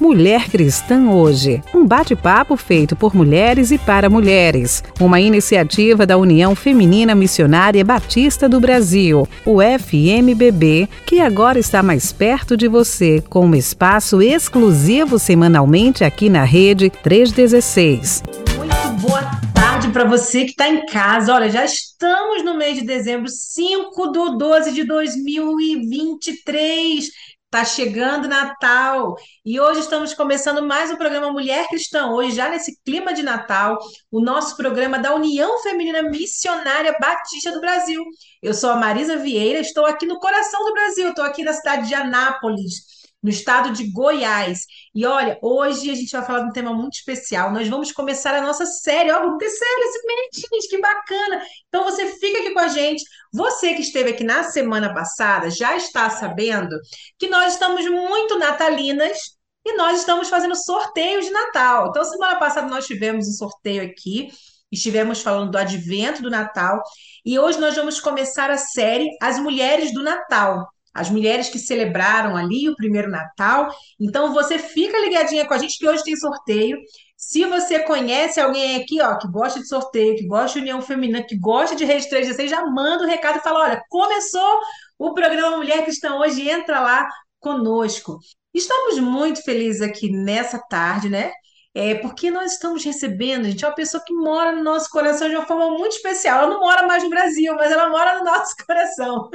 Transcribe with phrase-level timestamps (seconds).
[0.00, 6.54] Mulher Cristã Hoje, um bate-papo feito por mulheres e para mulheres, uma iniciativa da União
[6.54, 13.44] Feminina Missionária Batista do Brasil, o FMBB, que agora está mais perto de você, com
[13.44, 18.22] um espaço exclusivo semanalmente aqui na Rede 316.
[18.56, 19.20] Muito boa
[19.54, 21.34] tarde para você que está em casa.
[21.34, 27.10] Olha, já estamos no mês de dezembro, 5 do 12 de 2023.
[27.50, 32.06] Tá chegando Natal e hoje estamos começando mais um programa Mulher Cristã.
[32.06, 33.76] Hoje, já nesse clima de Natal,
[34.08, 38.04] o nosso programa da União Feminina Missionária Batista do Brasil.
[38.40, 41.88] Eu sou a Marisa Vieira, estou aqui no coração do Brasil, estou aqui na cidade
[41.88, 44.66] de Anápolis no estado de Goiás.
[44.94, 47.52] E olha, hoje a gente vai falar de um tema muito especial.
[47.52, 49.10] Nós vamos começar a nossa série.
[49.10, 50.06] Ó, vamos ter série esse
[50.50, 51.42] mês, que bacana.
[51.68, 53.04] Então você fica aqui com a gente.
[53.32, 56.76] Você que esteve aqui na semana passada já está sabendo
[57.18, 59.18] que nós estamos muito natalinas
[59.64, 61.88] e nós estamos fazendo sorteio de Natal.
[61.88, 64.28] Então, semana passada nós tivemos um sorteio aqui.
[64.72, 66.80] Estivemos falando do advento do Natal
[67.24, 72.36] e hoje nós vamos começar a série As Mulheres do Natal as mulheres que celebraram
[72.36, 73.70] ali o primeiro Natal.
[73.98, 76.78] Então você fica ligadinha com a gente que hoje tem sorteio.
[77.16, 81.22] Se você conhece alguém aqui, ó, que gosta de sorteio, que gosta de união feminina,
[81.22, 84.60] que gosta de Rede 316, já manda o um recado e fala: olha, começou
[84.98, 87.06] o programa Mulher Cristã hoje, entra lá
[87.38, 88.18] conosco.
[88.52, 91.30] Estamos muito felizes aqui nessa tarde, né?
[91.72, 95.46] É porque nós estamos recebendo, gente, uma pessoa que mora no nosso coração de uma
[95.46, 96.40] forma muito especial.
[96.40, 99.30] Ela não mora mais no Brasil, mas ela mora no nosso coração.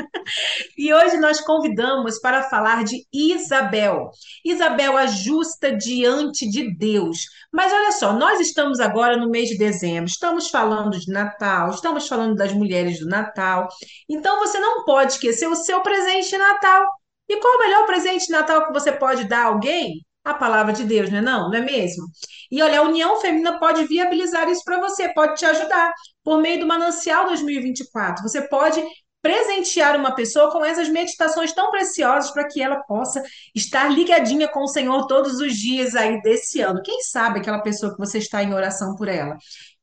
[0.77, 4.09] E hoje nós convidamos para falar de Isabel.
[4.43, 7.19] Isabel, a justa diante de Deus.
[7.53, 12.05] Mas olha só, nós estamos agora no mês de dezembro, estamos falando de Natal, estamos
[12.05, 13.69] falando das mulheres do Natal.
[14.09, 16.85] Então você não pode esquecer o seu presente de Natal.
[17.29, 20.05] E qual o melhor presente de Natal que você pode dar a alguém?
[20.25, 21.49] A palavra de Deus, não é não?
[21.49, 22.07] Não é mesmo?
[22.51, 26.59] E olha, a União Feminina pode viabilizar isso para você, pode te ajudar por meio
[26.59, 28.23] do Manancial 2024.
[28.23, 28.83] Você pode
[29.21, 33.23] presentear uma pessoa com essas meditações tão preciosas para que ela possa
[33.55, 36.81] estar ligadinha com o Senhor todos os dias aí desse ano.
[36.83, 39.35] Quem sabe aquela pessoa que você está em oração por ela.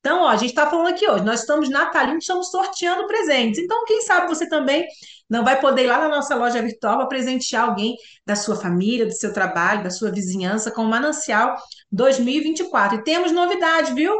[0.02, 3.60] Então, ó, a gente está falando aqui hoje, nós estamos natalinos, estamos sorteando presentes.
[3.60, 4.84] Então, quem sabe você também
[5.30, 7.94] não vai poder ir lá na nossa loja virtual para presentear alguém
[8.26, 11.54] da sua família, do seu trabalho, da sua vizinhança com o Manancial
[11.92, 12.98] 2024.
[12.98, 14.12] E temos novidade, viu?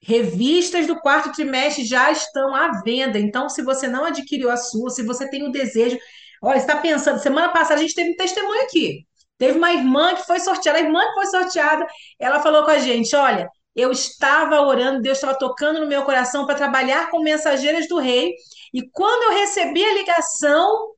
[0.00, 3.18] Revistas do quarto trimestre já estão à venda.
[3.18, 5.98] Então, se você não adquiriu a sua, se você tem o desejo,
[6.42, 9.06] olha, está pensando, semana passada a gente teve um testemunho aqui.
[9.36, 11.86] Teve uma irmã que foi sorteada, a irmã que foi sorteada,
[12.18, 16.46] ela falou com a gente: olha, eu estava orando, Deus estava tocando no meu coração
[16.46, 18.34] para trabalhar com mensageiras do rei.
[18.72, 20.92] E quando eu recebi a ligação,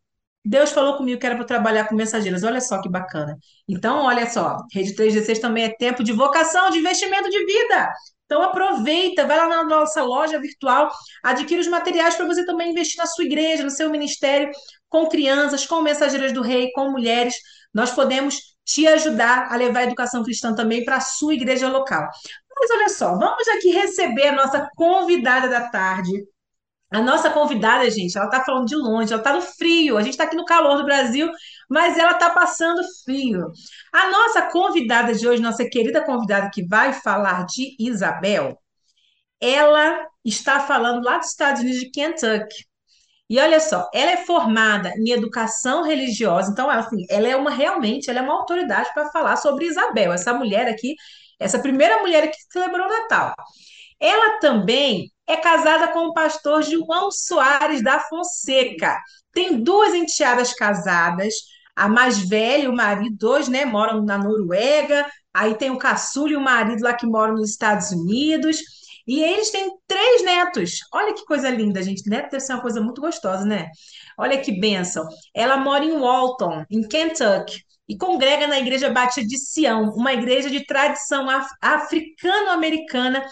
[0.45, 2.43] Deus falou comigo que era para trabalhar com mensageiras.
[2.43, 3.37] Olha só que bacana.
[3.69, 7.93] Então, olha só, Rede 316 também é tempo de vocação, de investimento de vida.
[8.33, 10.91] Então aproveita, vai lá na nossa loja virtual,
[11.23, 14.51] adquira os materiais para você também investir na sua igreja, no seu ministério,
[14.89, 17.35] com crianças, com mensageiras do rei, com mulheres.
[17.75, 22.09] Nós podemos te ajudar a levar a educação cristã também para a sua igreja local.
[22.57, 26.13] Mas olha só, vamos aqui receber a nossa convidada da tarde.
[26.91, 29.97] A nossa convidada, gente, ela está falando de longe, ela está no frio.
[29.97, 31.31] A gente está aqui no calor do Brasil,
[31.69, 33.51] mas ela está passando frio.
[33.93, 38.59] A nossa convidada de hoje, nossa querida convidada que vai falar de Isabel,
[39.41, 42.67] ela está falando lá dos Estados Unidos de Kentucky.
[43.29, 48.11] E olha só, ela é formada em educação religiosa, então assim, ela é uma realmente,
[48.11, 50.95] ela é uma autoridade para falar sobre Isabel, essa mulher aqui
[51.43, 53.35] essa primeira mulher que celebrou o Natal.
[54.01, 58.99] Ela também é casada com o pastor João Soares da Fonseca.
[59.33, 61.35] Tem duas enteadas casadas,
[61.75, 65.07] a mais velha o marido, dois, né, moram na Noruega.
[65.33, 68.59] Aí tem o caçula e o marido lá que moram nos Estados Unidos.
[69.07, 70.79] E eles têm três netos.
[70.93, 72.09] Olha que coisa linda, gente.
[72.09, 73.69] Neto deve ser uma coisa muito gostosa, né?
[74.19, 75.07] Olha que bênção.
[75.35, 80.49] Ela mora em Walton, em Kentucky e congrega na Igreja Batista de Sião, uma igreja
[80.49, 83.25] de tradição af africano-americana.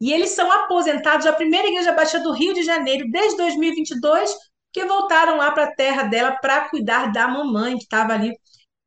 [0.00, 4.30] E eles são aposentados da primeira Igreja Batista do Rio de Janeiro desde 2022,
[4.72, 8.32] que voltaram lá para a terra dela para cuidar da mamãe que estava ali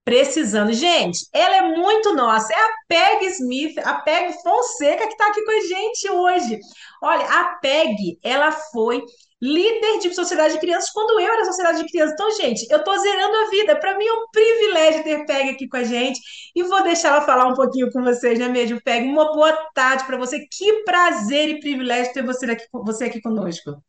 [0.03, 0.73] precisando.
[0.73, 2.53] Gente, ela é muito nossa.
[2.53, 6.59] É a Peg Smith, a Peg Fonseca que está aqui com a gente hoje.
[7.01, 9.03] Olha, a Peg, ela foi
[9.41, 12.13] líder de sociedade de crianças quando eu era sociedade de crianças.
[12.13, 13.75] Então, gente, eu estou zerando a vida.
[13.75, 16.19] Para mim é um privilégio ter Peg aqui com a gente.
[16.55, 19.07] E vou deixar ela falar um pouquinho com vocês, né mesmo, Peg?
[19.07, 20.45] Uma boa tarde para você.
[20.47, 23.81] Que prazer e privilégio ter você aqui, você aqui conosco.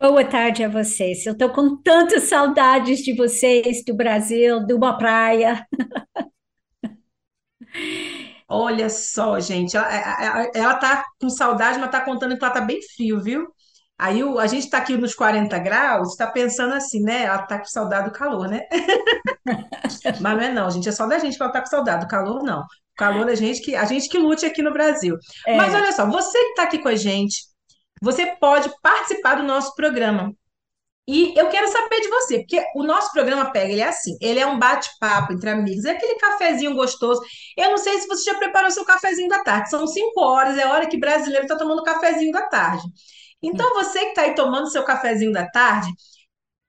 [0.00, 1.24] Boa tarde a vocês.
[1.24, 5.66] Eu estou com tantas saudades de vocês, do Brasil, de uma praia.
[8.48, 12.60] Olha só, gente, ela, ela, ela tá com saudade, mas tá contando que ela tá
[12.60, 13.48] bem frio, viu?
[13.98, 17.24] Aí o, a gente tá aqui nos 40 graus, tá pensando assim, né?
[17.24, 18.60] Ela tá com saudade do calor, né?
[20.20, 22.08] Mas não é não, gente, é só da gente que ela tá com saudade, do
[22.08, 22.60] calor não.
[22.60, 25.16] O calor é a gente que, a gente que lute aqui no Brasil.
[25.46, 27.44] Mas É, olha só, você que tá aqui com a gente,
[28.02, 30.32] você pode participar do nosso programa.
[31.08, 34.40] E eu quero saber de você, porque o nosso programa Pega, ele é assim, ele
[34.40, 37.22] é um bate-papo entre amigos, é aquele cafezinho gostoso.
[37.56, 40.64] Eu não sei se você já preparou seu cafezinho da tarde, são cinco horas, é
[40.64, 42.82] a hora que brasileiro está tomando cafezinho da tarde.
[43.46, 45.88] Então, você que está aí tomando seu cafezinho da tarde,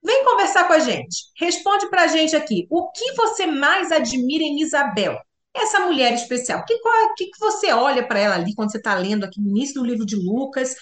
[0.03, 1.25] vem conversar com a gente.
[1.37, 5.19] Responde para a gente aqui, o que você mais admira em Isabel?
[5.55, 8.93] Essa mulher especial, que, qual, que, que você olha para ela ali quando você está
[8.95, 10.75] lendo aqui no início do livro de Lucas?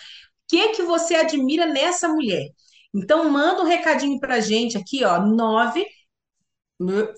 [0.47, 2.49] que é que você admira nessa mulher?
[2.93, 5.85] Então, manda um recadinho pra gente aqui, ó, 9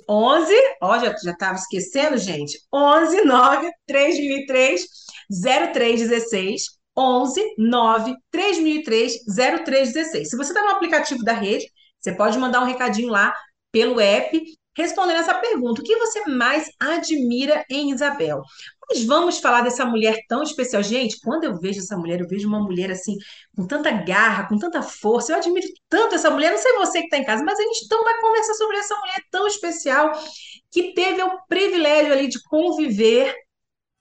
[0.08, 2.60] 11, ó, já já estava esquecendo, gente.
[2.72, 4.86] 11 9 3003
[5.74, 9.26] 0316 11 9 3003
[9.66, 10.30] 0316.
[10.30, 11.66] Se você está no aplicativo da rede,
[12.00, 13.34] você pode mandar um recadinho lá
[13.72, 14.42] pelo app
[14.78, 18.42] respondendo essa pergunta: o que você mais admira em Isabel?
[18.90, 20.82] Mas vamos falar dessa mulher tão especial.
[20.82, 23.18] Gente, quando eu vejo essa mulher, eu vejo uma mulher assim,
[23.56, 25.34] com tanta garra, com tanta força.
[25.34, 26.52] Eu admiro tanto essa mulher.
[26.52, 28.96] Não sei você que está em casa, mas a gente então vai conversar sobre essa
[28.96, 30.12] mulher tão especial
[30.72, 33.36] que teve o privilégio ali de conviver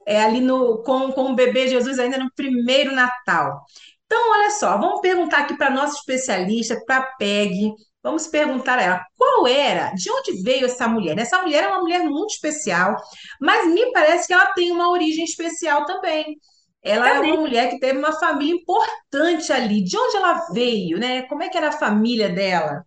[0.07, 3.65] é, ali no, com, com o bebê Jesus ainda no primeiro Natal.
[4.07, 7.73] Então, olha só, vamos perguntar aqui para a nossa especialista, para a Peg.
[8.03, 11.19] Vamos perguntar a ela qual era, de onde veio essa mulher?
[11.19, 12.97] Essa mulher é uma mulher muito especial,
[13.41, 16.39] mas me parece que ela tem uma origem especial também.
[16.85, 17.37] Ela é uma também.
[17.37, 19.83] mulher que teve uma família importante ali.
[19.83, 21.23] De onde ela veio, né?
[21.23, 22.87] Como é que era a família dela?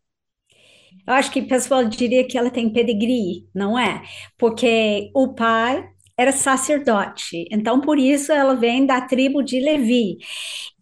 [1.06, 4.02] Eu acho que o pessoal diria que ela tem pedigree, não é?
[4.38, 5.86] Porque o pai
[6.20, 10.18] era sacerdote, então por isso ela vem da tribo de Levi.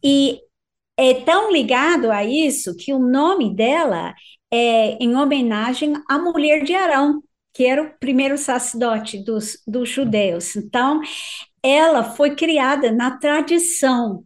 [0.03, 0.39] E
[0.97, 4.15] é tão ligado a isso que o nome dela
[4.51, 7.21] é em homenagem à mulher de Arão,
[7.53, 10.55] que era o primeiro sacerdote dos, dos judeus.
[10.55, 11.01] Então,
[11.61, 14.23] ela foi criada na tradição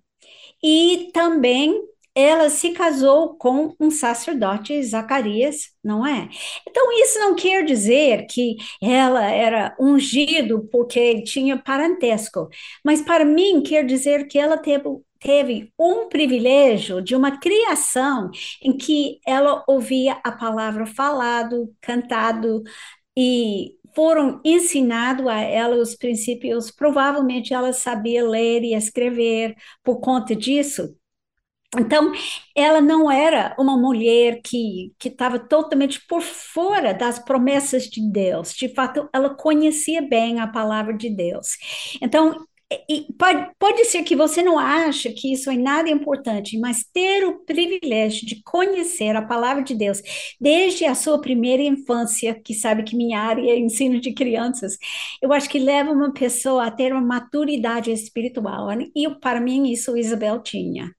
[0.64, 1.78] e também
[2.16, 6.30] ela se casou com um sacerdote, Zacarias, não é?
[6.68, 12.50] Então, isso não quer dizer que ela era ungido porque tinha parentesco,
[12.84, 14.84] mas para mim quer dizer que ela teve,
[15.20, 18.30] teve um privilégio de uma criação
[18.62, 22.62] em que ela ouvia a palavra falado, cantado
[23.18, 30.36] e foram ensinados a ela os princípios, provavelmente ela sabia ler e escrever por conta
[30.36, 30.96] disso.
[31.80, 32.12] Então,
[32.54, 38.54] ela não era uma mulher que estava totalmente por fora das promessas de Deus.
[38.54, 41.48] De fato, ela conhecia bem a palavra de Deus.
[42.02, 42.46] Então,
[43.18, 47.40] pode, pode ser que você não ache que isso é nada importante, mas ter o
[47.46, 50.02] privilégio de conhecer a palavra de Deus
[50.40, 54.78] desde a sua primeira infância, que sabe que minha área é ensino de crianças,
[55.22, 58.68] eu acho que leva uma pessoa a ter uma maturidade espiritual.
[58.96, 60.92] E para mim, isso Isabel tinha.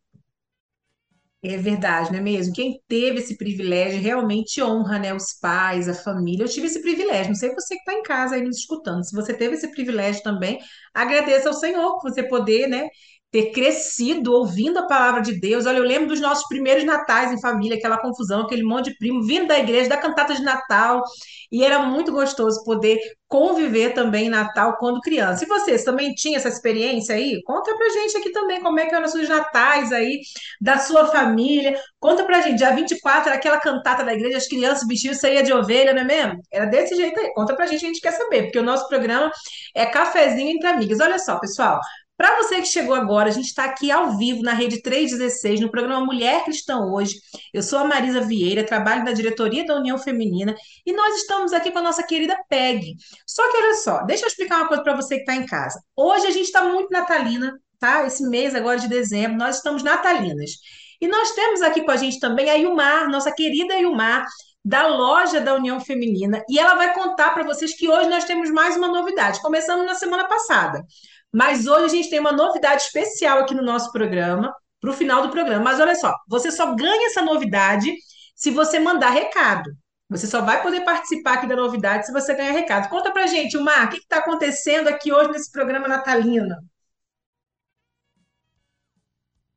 [1.44, 2.54] É verdade, não é mesmo?
[2.54, 6.44] Quem teve esse privilégio realmente honra, né, os pais, a família.
[6.44, 9.04] Eu tive esse privilégio, não sei você que está em casa aí nos escutando.
[9.04, 10.60] Se você teve esse privilégio também,
[10.94, 12.88] agradeça ao Senhor por você poder, né,
[13.32, 15.64] ter crescido ouvindo a palavra de Deus.
[15.64, 19.22] Olha, eu lembro dos nossos primeiros natais em família, aquela confusão, aquele monte de primo
[19.24, 21.02] vindo da igreja, da cantata de Natal,
[21.50, 25.44] e era muito gostoso poder conviver também em Natal quando criança.
[25.44, 27.42] E vocês também tinham essa experiência aí?
[27.44, 30.20] Conta pra gente aqui também como é que eram os seus natais aí
[30.60, 31.74] da sua família.
[31.98, 35.52] Conta pra gente, dia 24 era aquela cantata da igreja, as crianças vestiam saía de
[35.54, 36.42] ovelha, não é mesmo?
[36.52, 37.32] Era desse jeito aí.
[37.32, 39.30] Conta pra gente, a gente quer saber, porque o nosso programa
[39.74, 41.00] é cafezinho entre amigas.
[41.00, 41.80] Olha só, pessoal.
[42.22, 45.68] Para você que chegou agora, a gente está aqui ao vivo na Rede 316, no
[45.68, 47.16] programa Mulher Cristã Hoje.
[47.52, 50.54] Eu sou a Marisa Vieira, trabalho na diretoria da União Feminina
[50.86, 52.94] e nós estamos aqui com a nossa querida Peg.
[53.26, 55.82] Só que olha só, deixa eu explicar uma coisa para você que está em casa.
[55.96, 58.06] Hoje a gente está muito natalina, tá?
[58.06, 60.52] Esse mês agora de dezembro, nós estamos natalinas.
[61.00, 64.24] E nós temos aqui com a gente também a Ilmar, nossa querida Ilmar,
[64.64, 68.48] da loja da União Feminina, e ela vai contar para vocês que hoje nós temos
[68.50, 69.42] mais uma novidade.
[69.42, 70.84] Começamos na semana passada,
[71.32, 75.22] mas hoje a gente tem uma novidade especial aqui no nosso programa, para o final
[75.22, 75.64] do programa.
[75.64, 77.94] Mas olha só, você só ganha essa novidade
[78.34, 79.70] se você mandar recado.
[80.10, 82.90] Você só vai poder participar aqui da novidade se você ganhar recado.
[82.90, 86.56] Conta pra gente, Mar, o que está acontecendo aqui hoje nesse programa natalino?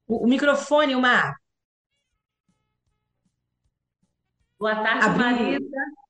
[0.07, 1.35] O, o microfone, Mar,
[4.57, 5.25] Boa tarde, abriu.
[5.25, 6.04] Marisa.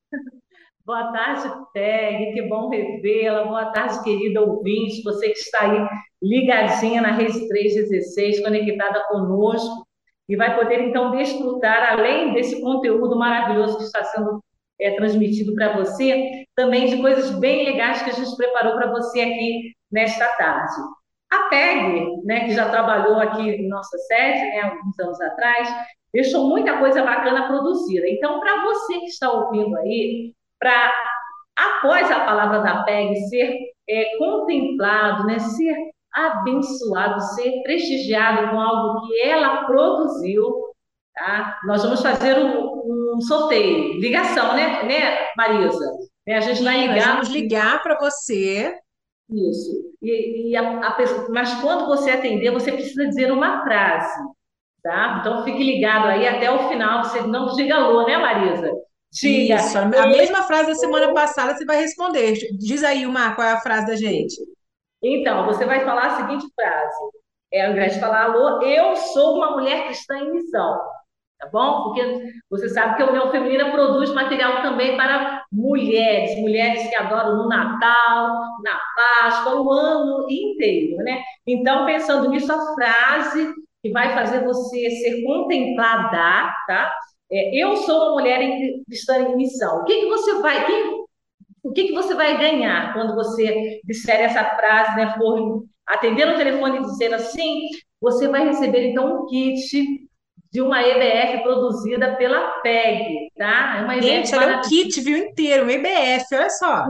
[0.86, 3.42] Boa tarde, Peg, que bom revê-la.
[3.42, 5.84] Boa tarde, querida ouvinte, você que está aí
[6.22, 9.84] ligadinha na Rede 316, conectada conosco,
[10.28, 14.40] e vai poder então desfrutar, além desse conteúdo maravilhoso que está sendo
[14.80, 19.22] é, transmitido para você, também de coisas bem legais que a gente preparou para você
[19.22, 20.76] aqui nesta tarde.
[21.32, 25.68] A PEG, né, que já trabalhou aqui em nossa sede, né, alguns anos atrás,
[26.14, 28.08] deixou muita coisa bacana produzida.
[28.08, 30.32] Então, para você que está ouvindo aí,
[30.66, 30.92] para
[31.56, 33.56] após a palavra da PEG ser
[33.88, 35.76] é, contemplado, né, ser
[36.12, 40.50] abençoado, ser prestigiado com algo que ela produziu,
[41.14, 41.60] tá?
[41.64, 45.88] Nós vamos fazer um, um sorteio, ligação, né, né Marisa?
[46.26, 46.94] É, a gente vai ligar.
[46.96, 48.74] Nós vamos ligar para você.
[49.30, 49.70] Isso.
[50.02, 54.18] E, e a, a pessoa, mas quando você atender, você precisa dizer uma frase,
[54.82, 55.18] tá?
[55.20, 57.04] Então fique ligado aí até o final.
[57.04, 58.72] Você não diga alô, né, Marisa?
[59.20, 59.56] Diga.
[59.56, 62.34] Isso, a mesma frase da semana passada você vai responder.
[62.58, 64.36] Diz aí, uma qual é a frase da gente?
[65.02, 66.96] Então, você vai falar a seguinte frase.
[67.52, 70.78] É, ao invés de falar alô, eu sou uma mulher cristã em missão.
[71.38, 71.84] Tá bom?
[71.84, 77.36] Porque você sabe que a União Feminina produz material também para mulheres, mulheres que adoram
[77.36, 81.22] no Natal, na Páscoa, o ano inteiro, né?
[81.46, 86.92] Então, pensando nisso, a frase que vai fazer você ser contemplada, tá?
[87.30, 88.40] É, eu sou uma mulher
[88.86, 89.80] cristã em missão.
[89.80, 90.72] O que, que você vai, que,
[91.64, 95.14] o que, que você vai ganhar quando você disser essa frase, né?
[95.18, 97.62] For atender o telefone e dizer assim,
[98.00, 100.06] você vai receber então um kit
[100.52, 103.78] de uma EBF produzida pela PEG, tá?
[103.78, 106.84] É uma Gente, olha o kit, viu, inteiro, um EBF, olha só.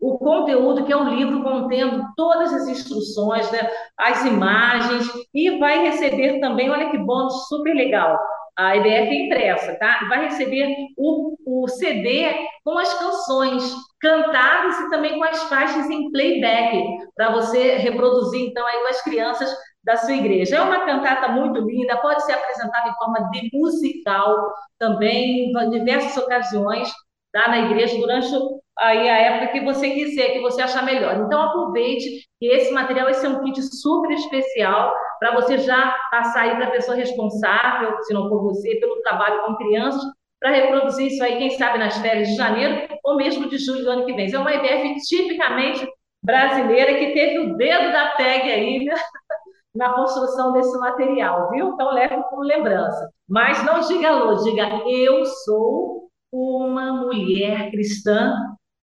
[0.00, 5.82] O conteúdo, que é um livro contendo todas as instruções, né, as imagens, e vai
[5.82, 8.18] receber também, olha que bônus super legal,
[8.58, 10.04] a EBF impressa, tá?
[10.08, 12.34] Vai receber o, o CD
[12.64, 16.84] com as canções cantadas e também com as faixas em playback,
[17.14, 20.56] para você reproduzir, então, aí com as crianças da sua igreja.
[20.56, 26.16] É uma cantata muito linda, pode ser apresentada em forma de musical também, em diversas
[26.16, 26.90] ocasiões,
[27.32, 27.48] tá?
[27.48, 28.28] na igreja, durante
[28.76, 31.16] aí a época que você quiser, que você achar melhor.
[31.16, 36.42] Então, aproveite que esse material, esse é um kit super especial para você já passar
[36.42, 40.02] aí para a pessoa responsável, se não for você, pelo trabalho com crianças,
[40.40, 43.90] para reproduzir isso aí, quem sabe nas férias de janeiro ou mesmo de julho do
[43.90, 44.32] ano que vem.
[44.32, 45.86] é uma IBF tipicamente
[46.22, 48.94] brasileira que teve o dedo da tag aí né?
[49.74, 51.68] na construção desse material, viu?
[51.68, 53.10] Então leve como lembrança.
[53.28, 58.34] Mas não diga alô, diga eu sou uma mulher cristã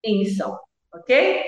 [0.04, 0.58] em missão,
[0.94, 1.44] ok?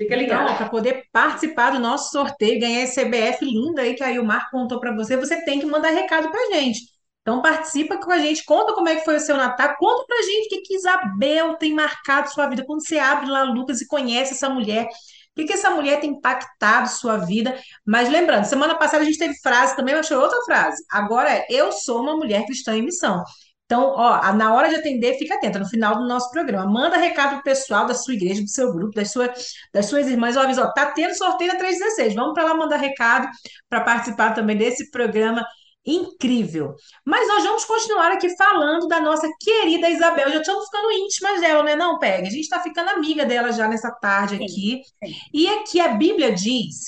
[0.00, 0.44] Fica ligado.
[0.44, 4.48] Então, para poder participar do nosso sorteio, ganhar esse CBF lindo aí que a Ilmar
[4.50, 6.80] contou para você, você tem que mandar recado para gente.
[7.28, 10.22] Então participa com a gente, conta como é que foi o seu Natal, conta pra
[10.22, 12.64] gente o que, que Isabel tem marcado sua vida.
[12.64, 14.88] Quando você abre lá Lucas e conhece essa mulher, o
[15.36, 17.54] que, que essa mulher tem impactado sua vida?
[17.86, 20.82] Mas lembrando, semana passada a gente teve frase também, eu achei outra frase.
[20.90, 23.22] Agora é, eu sou uma mulher cristã em missão.
[23.68, 26.64] Então, ó, na hora de atender, fica atenta, no final do nosso programa.
[26.64, 29.30] Manda recado pro pessoal da sua igreja, do seu grupo, das, sua,
[29.74, 30.38] das suas irmãs.
[30.38, 32.14] Ó, avisa, ó, tá tendo sorteio na 316.
[32.14, 33.28] Vamos para lá mandar recado
[33.68, 35.44] para participar também desse programa
[35.84, 36.76] incrível.
[37.04, 40.30] Mas nós vamos continuar aqui falando da nossa querida Isabel.
[40.30, 42.26] Já estamos ficando íntimas dela, né, não, Peg?
[42.26, 44.80] A gente está ficando amiga dela já nessa tarde aqui.
[44.82, 45.14] Sim, sim.
[45.34, 46.86] E aqui a Bíblia diz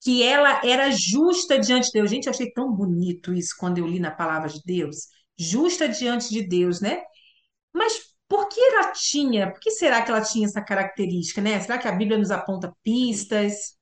[0.00, 2.08] que ela era justa diante de Deus.
[2.08, 6.30] Gente, eu achei tão bonito isso quando eu li na palavra de Deus justa diante
[6.30, 7.02] de Deus, né?
[7.72, 11.58] Mas por que ela tinha, por que será que ela tinha essa característica, né?
[11.60, 13.76] Será que a Bíblia nos aponta pistas?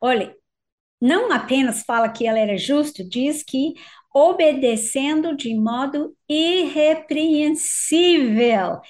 [0.00, 0.34] Olha,
[1.00, 3.74] não apenas fala que ela era justa, diz que
[4.14, 8.80] obedecendo de modo irrepreensível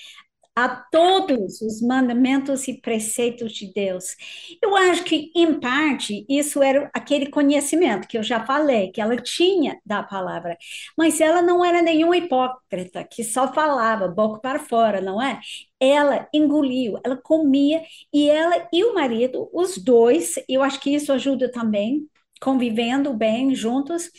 [0.54, 4.14] a todos os mandamentos e preceitos de Deus.
[4.62, 9.16] Eu acho que, em parte, isso era aquele conhecimento que eu já falei, que ela
[9.16, 10.56] tinha da palavra,
[10.97, 15.40] mas ela não era nenhuma hipócrita que só falava boca para fora, não é?
[15.80, 17.82] Ela engoliu, ela comia,
[18.12, 22.06] e ela e o marido, os dois, eu acho que isso ajuda também,
[22.40, 24.11] convivendo bem juntos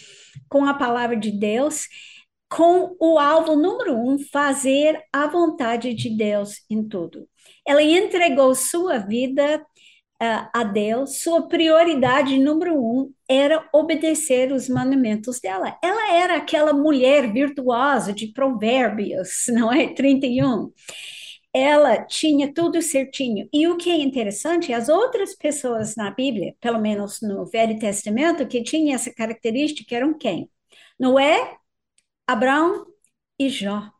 [0.49, 1.87] com a palavra de Deus
[2.55, 7.27] com o alvo número um, fazer a vontade de Deus em tudo.
[7.67, 15.39] Ela entregou sua vida uh, a Deus, sua prioridade número um era obedecer os mandamentos
[15.39, 15.75] dela.
[15.83, 19.87] Ela era aquela mulher virtuosa de Provérbios, não é?
[19.93, 20.71] 31
[21.55, 23.47] ela tinha tudo certinho.
[23.53, 28.47] E o que é interessante, as outras pessoas na Bíblia, pelo menos no Velho Testamento,
[28.47, 30.49] que tinham essa característica eram quem?
[30.99, 31.55] Noé,
[32.27, 32.85] Abraão
[33.39, 33.91] e Jó.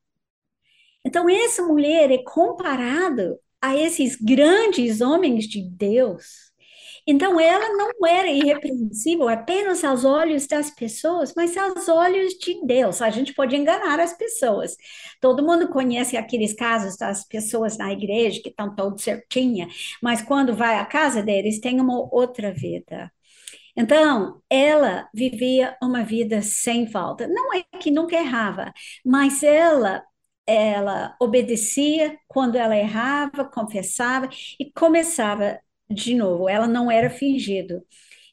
[1.05, 6.51] Então, essa mulher é comparada a esses grandes homens de Deus.
[7.05, 13.01] Então, ela não era irrepreensível apenas aos olhos das pessoas, mas aos olhos de Deus.
[13.01, 14.75] A gente pode enganar as pessoas.
[15.19, 20.55] Todo mundo conhece aqueles casos das pessoas na igreja que estão todas certinhas, mas quando
[20.55, 23.11] vai à casa deles, tem uma outra vida.
[23.75, 27.27] Então, ela vivia uma vida sem falta.
[27.27, 28.73] Não é que nunca errava,
[29.05, 30.03] mas ela
[30.45, 34.27] ela obedecia quando ela errava, confessava
[34.59, 35.57] e começava
[35.89, 36.49] de novo.
[36.49, 37.81] Ela não era fingido.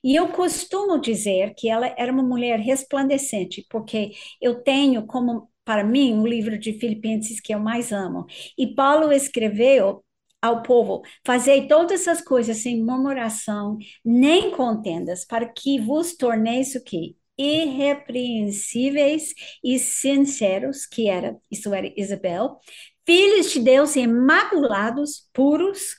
[0.03, 5.85] E eu costumo dizer que ela era uma mulher resplandecente, porque eu tenho como para
[5.85, 8.27] mim o livro de Filipenses que eu mais amo.
[8.59, 10.03] E Paulo escreveu
[10.41, 16.83] ao povo: Fazei todas essas coisas sem murmuração, nem contendas, para que vos torneis o
[16.83, 17.15] quê?
[17.39, 19.33] Irrepreensíveis
[19.65, 22.59] e sinceros, que era, isso era Isabel,
[23.07, 25.97] filhos de Deus imaculados, puros,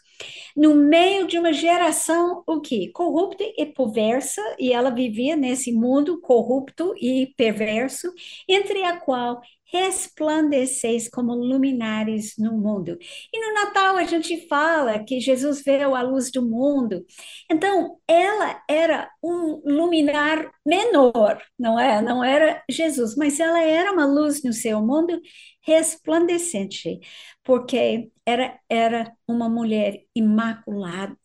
[0.56, 6.20] no meio de uma geração o que corrupta e perversa e ela vivia nesse mundo
[6.22, 8.12] corrupto e perverso
[8.48, 12.98] entre a qual resplandeceis como luminares no mundo.
[13.34, 17.06] E no Natal a gente fala que Jesus veio à luz do mundo.
[17.50, 22.02] Então, ela era um luminar menor, não é?
[22.02, 25.20] Não era Jesus, mas ela era uma luz no seu mundo
[25.62, 27.00] resplandecente,
[27.44, 31.16] porque era, era uma mulher imaculada,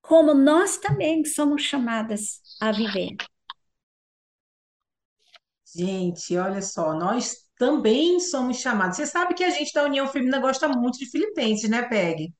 [0.00, 3.16] como nós também somos chamadas a viver.
[5.74, 8.96] Gente, olha só, nós também somos chamados.
[8.96, 12.32] Você sabe que a gente da União Feminina gosta muito de Filipenses, né, Peg?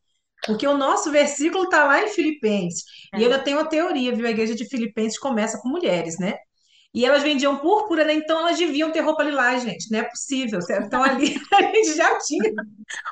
[0.47, 2.85] Porque o nosso versículo está lá em Filipenses.
[3.15, 3.19] É.
[3.19, 4.27] E eu tenho uma teoria, viu?
[4.27, 6.35] A igreja de Filipenses começa com mulheres, né?
[6.95, 8.15] E elas vendiam púrpura, né?
[8.15, 9.91] Então elas deviam ter roupa lilás, gente.
[9.91, 10.61] Não é possível.
[10.83, 12.53] Então ali a gente já tinha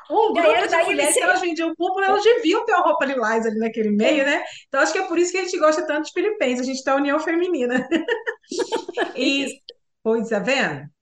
[0.09, 3.59] um grupo de mulheres que elas vendiam púrpura, elas deviam ter uma roupa lilás ali
[3.59, 4.25] naquele meio, é.
[4.25, 4.43] né?
[4.67, 6.61] Então acho que é por isso que a gente gosta tanto de Filipenses.
[6.61, 7.87] A gente está União Feminina.
[9.15, 9.47] e,
[10.01, 10.94] pois, tá vendo?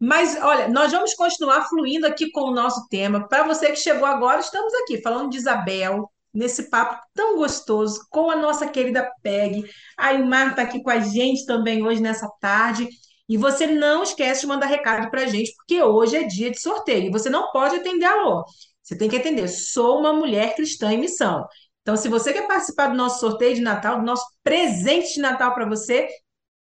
[0.00, 3.26] Mas, olha, nós vamos continuar fluindo aqui com o nosso tema.
[3.26, 8.30] Para você que chegou agora, estamos aqui falando de Isabel, nesse papo tão gostoso com
[8.30, 9.64] a nossa querida Peg.
[9.96, 12.88] A Ilmar está aqui com a gente também hoje nessa tarde.
[13.28, 16.60] E você não esquece de mandar recado para a gente, porque hoje é dia de
[16.60, 17.08] sorteio.
[17.08, 18.44] E você não pode atender alô.
[18.82, 19.48] Você tem que atender.
[19.48, 21.44] Sou uma mulher cristã em missão.
[21.82, 25.52] Então, se você quer participar do nosso sorteio de Natal, do nosso presente de Natal
[25.54, 26.08] para você,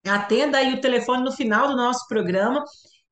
[0.07, 2.65] atenda aí o telefone no final do nosso programa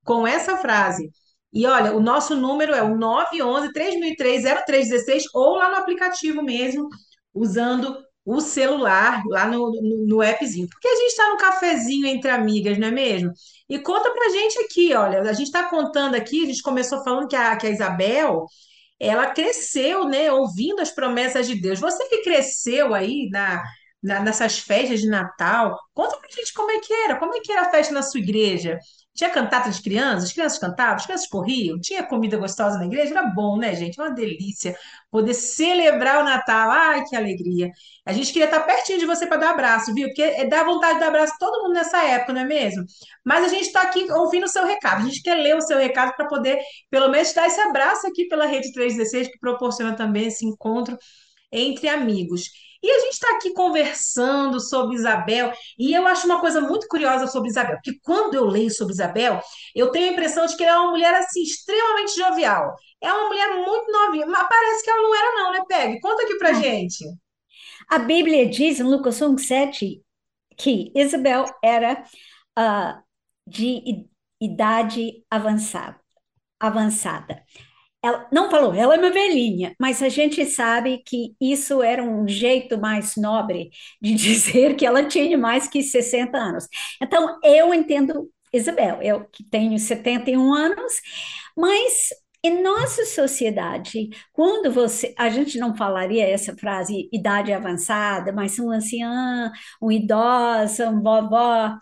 [0.07, 1.11] com essa frase.
[1.53, 6.89] E olha, o nosso número é o 911-3003-0316 ou lá no aplicativo mesmo,
[7.35, 10.69] usando o celular, lá no, no, no appzinho.
[10.69, 13.33] Porque a gente está no cafezinho entre amigas, não é mesmo?
[13.69, 17.29] E conta pra gente aqui, olha, a gente está contando aqui, a gente começou falando
[17.29, 18.47] que a, que a Isabel,
[18.99, 21.81] ela cresceu, né, ouvindo as promessas de Deus.
[21.81, 23.63] Você que cresceu aí na,
[24.03, 27.53] na, nessas festas de Natal, conta pra gente como é que era, como é que
[27.53, 28.79] era a festa na sua igreja?
[29.17, 33.13] Tinha cantata de crianças, as crianças cantavam, as crianças corriam, tinha comida gostosa na igreja,
[33.13, 33.99] era bom, né, gente?
[33.99, 34.77] Uma delícia
[35.11, 36.71] poder celebrar o Natal.
[36.71, 37.71] Ai, que alegria.
[38.05, 40.09] A gente queria estar pertinho de você para dar abraço, viu?
[40.09, 42.85] Porque é dá vontade de dar abraço a todo mundo nessa época, não é mesmo?
[43.25, 45.03] Mas a gente está aqui ouvindo o seu recado.
[45.03, 46.59] A gente quer ler o seu recado para poder,
[46.91, 50.97] pelo menos, dar esse abraço aqui pela Rede 316, que proporciona também esse encontro
[51.51, 52.51] entre amigos.
[52.87, 57.27] E a gente está aqui conversando sobre Isabel, e eu acho uma coisa muito curiosa
[57.27, 59.41] sobre Isabel, porque quando eu leio sobre Isabel,
[59.75, 62.77] eu tenho a impressão de que ela é uma mulher assim, extremamente jovial.
[63.01, 66.01] É uma mulher muito novinha, mas parece que ela não era, não, né, Peg?
[66.01, 67.05] Conta aqui pra gente.
[67.91, 70.01] A Bíblia diz em Lucas 1, 7
[70.57, 72.05] que Isabel era
[72.57, 73.03] uh,
[73.49, 74.07] de
[74.41, 75.99] idade avançada.
[76.61, 77.43] avançada.
[78.07, 82.29] Ela não falou, ela é uma velhinha, mas a gente sabe que isso era um
[82.29, 86.69] jeito mais nobre de dizer que ela tinha mais que 60 anos.
[87.03, 90.93] Então, eu entendo Isabel, eu que tenho 71 anos,
[91.57, 92.11] mas
[92.45, 98.71] em nossa sociedade, quando você, a gente não falaria essa frase idade avançada, mas um
[98.71, 99.51] ancião,
[99.83, 101.77] um idosa, um vovó,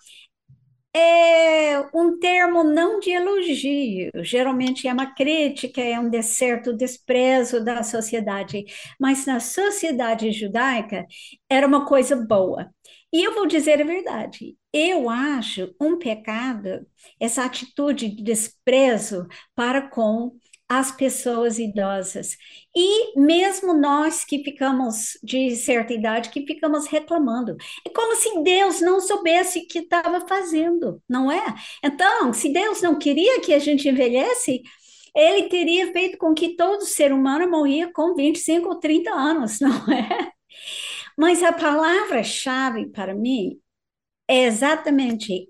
[0.96, 7.82] é um termo não de elogio, geralmente é uma crítica, é um certo desprezo da
[7.82, 8.64] sociedade,
[9.00, 11.04] mas na sociedade judaica
[11.48, 12.70] era uma coisa boa.
[13.12, 16.86] E eu vou dizer a verdade, eu acho um pecado
[17.20, 20.32] essa atitude de desprezo para com
[20.68, 22.36] as pessoas idosas.
[22.74, 27.56] E mesmo nós que ficamos de certa idade, que ficamos reclamando.
[27.86, 31.54] É como se Deus não soubesse o que estava fazendo, não é?
[31.82, 34.62] Então, se Deus não queria que a gente envelhece,
[35.14, 39.70] ele teria feito com que todo ser humano morria com 25 ou 30 anos, não
[39.92, 40.32] é?
[41.16, 43.58] Mas a palavra-chave para mim
[44.28, 45.48] é exatamente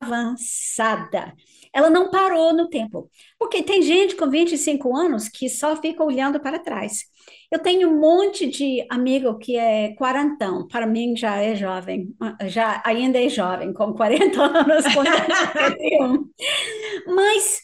[0.00, 1.34] avançada.
[1.74, 3.10] Ela não parou no tempo.
[3.38, 7.04] Porque tem gente com 25 anos que só fica olhando para trás.
[7.50, 12.14] Eu tenho um monte de amigo que é quarentão, para mim já é jovem,
[12.46, 16.28] já ainda é jovem, com 40 anos, 41.
[17.14, 17.60] Mas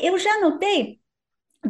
[0.00, 0.98] eu já notei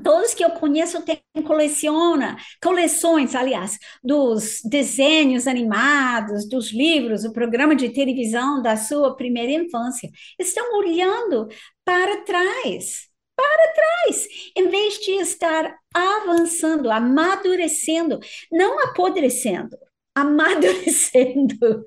[0.03, 7.77] Todos que eu conheço têm coleciona, coleções, aliás, dos desenhos animados, dos livros, o programa
[7.77, 10.11] de televisão da sua primeira infância.
[10.39, 11.49] Estão olhando
[11.85, 18.19] para trás, para trás, em vez de estar avançando, amadurecendo,
[18.51, 19.77] não apodrecendo,
[20.15, 21.85] amadurecendo.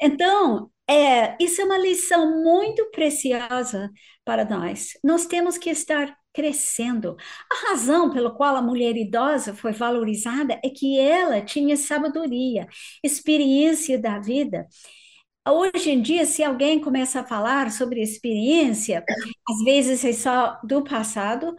[0.00, 3.90] Então, é, isso é uma lição muito preciosa
[4.24, 4.92] para nós.
[5.02, 7.16] Nós temos que estar crescendo.
[7.50, 12.66] A razão pela qual a mulher idosa foi valorizada é que ela tinha sabedoria,
[13.02, 14.66] experiência da vida.
[15.48, 19.04] Hoje em dia, se alguém começa a falar sobre experiência,
[19.48, 21.54] às vezes é só do passado,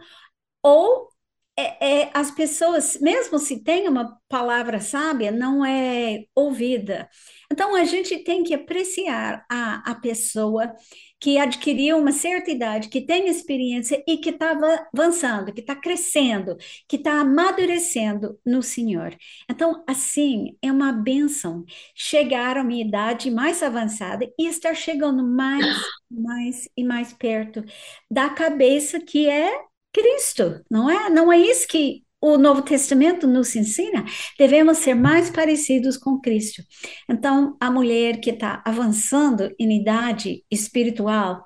[0.62, 1.08] ou
[1.56, 7.08] é, é, as pessoas, mesmo se tem uma palavra sábia, não é ouvida.
[7.54, 10.74] Então, a gente tem que apreciar a, a pessoa
[11.20, 14.58] que adquiriu uma certa idade, que tem experiência e que está
[14.92, 16.56] avançando, que está crescendo,
[16.88, 19.16] que está amadurecendo no Senhor.
[19.48, 21.64] Então, assim, é uma benção
[21.94, 25.64] chegar a minha idade mais avançada e estar chegando mais,
[26.10, 27.64] mais e mais perto
[28.10, 29.62] da cabeça que é
[29.92, 31.08] Cristo, não é?
[31.08, 34.02] Não é isso que o Novo Testamento nos ensina?
[34.38, 36.62] Devemos ser mais parecidos com Cristo.
[37.06, 41.44] Então, a mulher que está avançando em idade espiritual,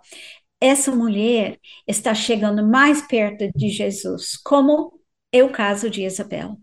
[0.61, 5.01] essa mulher está chegando mais perto de Jesus, como
[5.33, 6.57] é o caso de Isabel.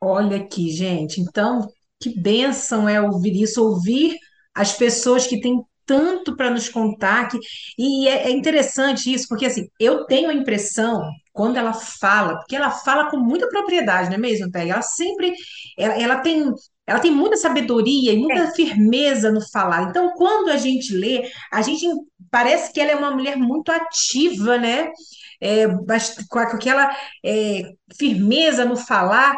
[0.00, 1.20] Olha aqui, gente.
[1.20, 1.68] Então,
[2.00, 4.16] que bênção é ouvir isso, ouvir
[4.54, 7.38] as pessoas que têm tanto para nos contar que
[7.78, 11.00] e é, é, interessante isso porque assim eu tenho a impressão
[11.36, 14.70] quando ela fala porque ela fala com muita propriedade não é mesmo Peg?
[14.70, 15.34] ela sempre
[15.78, 16.52] ela, ela tem
[16.86, 18.50] ela tem muita sabedoria e muita é.
[18.52, 21.86] firmeza no falar então quando a gente lê a gente
[22.30, 24.90] parece que ela é uma mulher muito ativa né
[25.40, 25.66] é,
[26.28, 29.36] com aquela é, firmeza no falar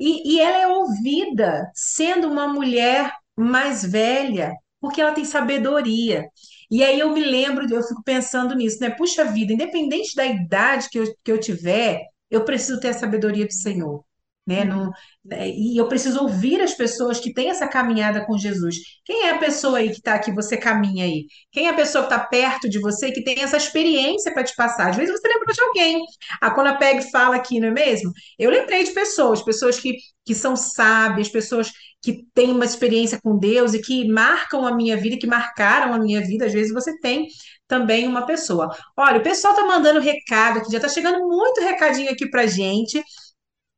[0.00, 4.52] e, e ela é ouvida sendo uma mulher mais velha
[4.84, 6.28] porque ela tem sabedoria.
[6.70, 8.90] E aí eu me lembro, eu fico pensando nisso, né?
[8.90, 12.00] Puxa vida, independente da idade que eu, que eu tiver,
[12.30, 14.04] eu preciso ter a sabedoria do Senhor.
[14.46, 14.62] Né?
[14.62, 14.90] No,
[15.24, 15.48] né?
[15.48, 18.76] e eu preciso ouvir as pessoas que têm essa caminhada com Jesus.
[19.02, 21.24] Quem é a pessoa aí que está que você caminha aí?
[21.50, 24.54] Quem é a pessoa que está perto de você que tem essa experiência para te
[24.54, 24.90] passar?
[24.90, 26.04] Às vezes você lembra de alguém.
[26.42, 28.12] A quando a Peg fala aqui, não é mesmo?
[28.38, 29.96] Eu lembrei de pessoas, pessoas que,
[30.26, 31.72] que são sábias, pessoas
[32.04, 35.98] que têm uma experiência com Deus e que marcam a minha vida, que marcaram a
[35.98, 36.44] minha vida.
[36.44, 37.28] Às vezes você tem
[37.66, 38.70] também uma pessoa.
[38.94, 43.02] Olha, o pessoal está mandando recado aqui, já está chegando muito recadinho aqui para gente.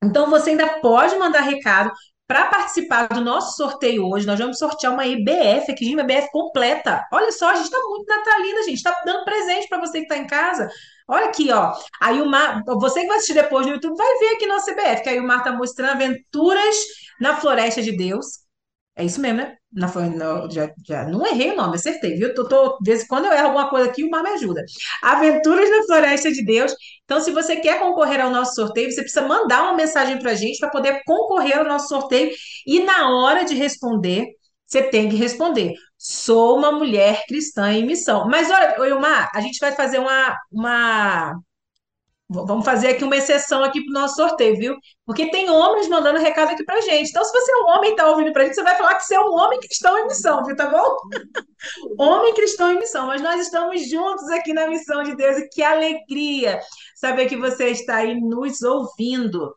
[0.02, 1.92] Então você ainda pode mandar recado
[2.26, 4.26] para participar do nosso sorteio hoje.
[4.26, 7.06] Nós vamos sortear uma IBF aqui, uma IBF completa.
[7.12, 8.76] Olha só, a gente está muito natalina, gente.
[8.76, 10.68] Está dando presente para você que está em casa.
[11.08, 11.72] Olha aqui, ó.
[12.00, 12.28] Aí o
[12.80, 15.26] você que vai assistir depois no YouTube vai ver aqui nosso IBF, que aí o
[15.26, 16.76] Mar está mostrando aventuras
[17.20, 18.45] na Floresta de Deus.
[18.98, 19.54] É isso mesmo, né?
[19.70, 22.34] Não, foi, não, já, já, não errei o nome, acertei, viu?
[22.34, 24.64] Tô, tô, de vez em quando eu erro alguma coisa aqui, o mar me ajuda.
[25.02, 26.72] Aventuras na Floresta de Deus.
[27.04, 30.34] Então, se você quer concorrer ao nosso sorteio, você precisa mandar uma mensagem para a
[30.34, 32.30] gente para poder concorrer ao nosso sorteio.
[32.66, 34.26] E na hora de responder,
[34.66, 35.74] você tem que responder.
[35.98, 38.26] Sou uma mulher cristã em missão.
[38.28, 41.34] Mas olha, Ilmar, a gente vai fazer uma, uma
[42.28, 44.76] Vamos fazer aqui uma exceção aqui para o nosso sorteio, viu?
[45.04, 47.10] Porque tem homens mandando recado aqui para gente.
[47.10, 48.96] Então, se você é um homem e está ouvindo para a gente, você vai falar
[48.96, 50.56] que você é um homem cristão em missão, viu?
[50.56, 50.96] Tá bom?
[51.96, 53.06] homem cristão em missão.
[53.06, 56.58] Mas nós estamos juntos aqui na missão de Deus e que alegria
[56.96, 59.54] saber que você está aí nos ouvindo.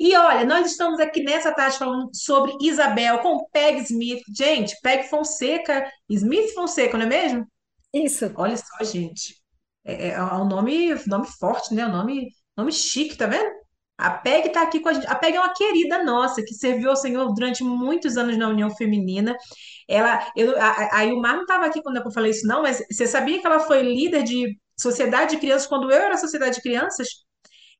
[0.00, 4.22] E olha, nós estamos aqui nessa tarde falando sobre Isabel com Peg Smith.
[4.36, 7.46] Gente, Peg Fonseca, Smith Fonseca, não é mesmo?
[7.94, 8.30] Isso.
[8.36, 9.37] Olha só, gente.
[9.84, 11.86] É, é, é um nome, nome forte, né?
[11.86, 13.50] Um nome, nome chique, tá vendo?
[13.98, 15.06] A PEG está aqui com a gente.
[15.08, 18.70] A PEG é uma querida nossa que serviu ao Senhor durante muitos anos na União
[18.70, 19.36] Feminina.
[19.88, 23.06] Ela, eu, a, a Ilmar não estava aqui quando eu falei isso, não, mas você
[23.08, 27.08] sabia que ela foi líder de sociedade de crianças quando eu era sociedade de crianças?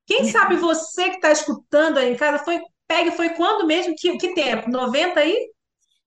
[0.06, 2.58] Quem sabe você que está escutando aí em casa foi
[2.88, 3.94] PEG foi quando mesmo?
[3.96, 4.70] Que, que tempo?
[4.70, 5.36] 90 aí?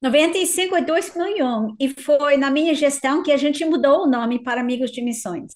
[0.01, 1.75] 95 e 2001.
[1.79, 5.53] E foi na minha gestão que a gente mudou o nome para Amigos de Missões.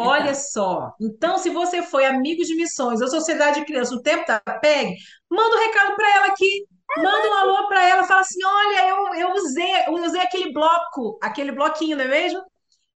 [0.00, 0.92] Olha só.
[1.00, 4.96] Então, se você foi Amigos de Missões ou Sociedade de Criança no tempo da PEG,
[5.30, 6.66] manda um recado para ela aqui.
[6.96, 11.18] Manda um alô para ela, fala assim: olha, eu, eu usei, eu usei aquele bloco,
[11.22, 12.42] aquele bloquinho, não é mesmo?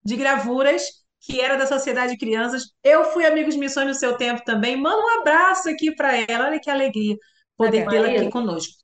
[0.04, 0.84] De gravuras,
[1.22, 2.64] que era da Sociedade de Crianças.
[2.84, 4.76] Eu fui Amigos de Missões no seu tempo também.
[4.76, 6.48] Manda um abraço aqui para ela.
[6.48, 7.16] Olha que alegria
[7.56, 8.84] poder tê-la aqui conosco.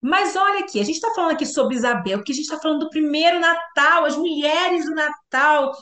[0.00, 2.80] Mas olha aqui, a gente está falando aqui sobre Isabel, que a gente está falando
[2.80, 5.72] do primeiro Natal, as mulheres do Natal.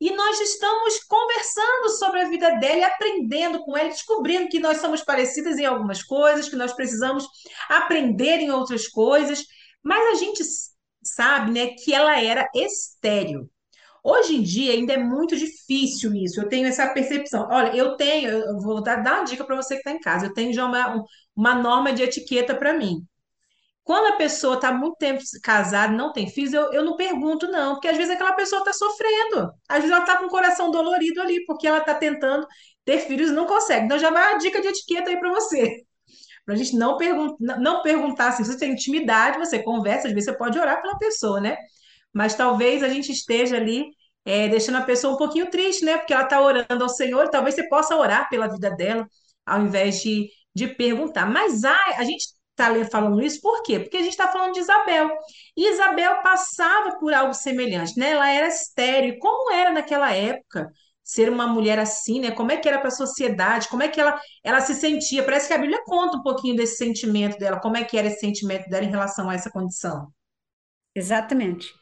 [0.00, 5.02] E nós estamos conversando sobre a vida dela aprendendo com ela, descobrindo que nós somos
[5.02, 7.26] parecidas em algumas coisas, que nós precisamos
[7.68, 9.44] aprender em outras coisas.
[9.82, 10.44] Mas a gente
[11.02, 13.50] sabe, né, que ela era estéril.
[14.04, 16.40] Hoje em dia ainda é muito difícil isso.
[16.40, 17.48] Eu tenho essa percepção.
[17.50, 20.26] Olha, eu tenho, eu vou dar, dar uma dica para você que está em casa.
[20.26, 23.04] Eu tenho já uma, uma norma de etiqueta para mim.
[23.88, 27.72] Quando a pessoa está muito tempo casada, não tem filhos, eu, eu não pergunto, não,
[27.72, 29.50] porque às vezes aquela pessoa está sofrendo.
[29.66, 32.46] Às vezes ela está com o coração dolorido ali, porque ela está tentando
[32.84, 33.86] ter filhos e não consegue.
[33.86, 35.84] Então já vai a dica de etiqueta aí para você.
[36.44, 40.12] Para a gente não, pergun não perguntar assim, se você tem intimidade, você conversa, às
[40.12, 41.56] vezes você pode orar pela pessoa, né?
[42.12, 43.86] Mas talvez a gente esteja ali
[44.22, 45.96] é, deixando a pessoa um pouquinho triste, né?
[45.96, 49.08] Porque ela está orando ao Senhor, talvez você possa orar pela vida dela,
[49.46, 51.24] ao invés de, de perguntar.
[51.24, 53.80] Mas ah, a gente está falando isso por quê?
[53.80, 55.10] Porque a gente está falando de Isabel.
[55.56, 58.10] E Isabel passava por algo semelhante, né?
[58.10, 59.14] Ela era estéreo.
[59.14, 60.70] E como era naquela época
[61.02, 62.30] ser uma mulher assim, né?
[62.30, 63.68] Como é que era para a sociedade?
[63.68, 65.22] Como é que ela, ela se sentia?
[65.22, 68.20] Parece que a Bíblia conta um pouquinho desse sentimento dela, como é que era esse
[68.20, 70.12] sentimento dela em relação a essa condição.
[70.94, 71.72] Exatamente.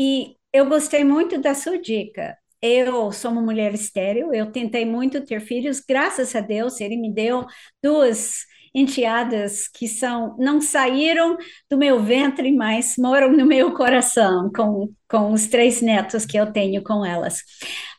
[0.00, 2.36] E eu gostei muito da sua dica.
[2.60, 7.12] Eu sou uma mulher estéril, eu tentei muito ter filhos, graças a Deus, ele me
[7.14, 7.46] deu
[7.80, 8.40] duas
[8.74, 11.36] enteadas que são não saíram
[11.70, 16.52] do meu ventre, mas moram no meu coração com, com os três netos que eu
[16.52, 17.42] tenho com elas.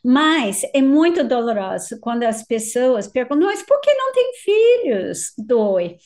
[0.04, 5.32] Mas é muito doloroso quando as pessoas perguntam, mas por que não tem filhos?
[5.38, 5.96] Doi.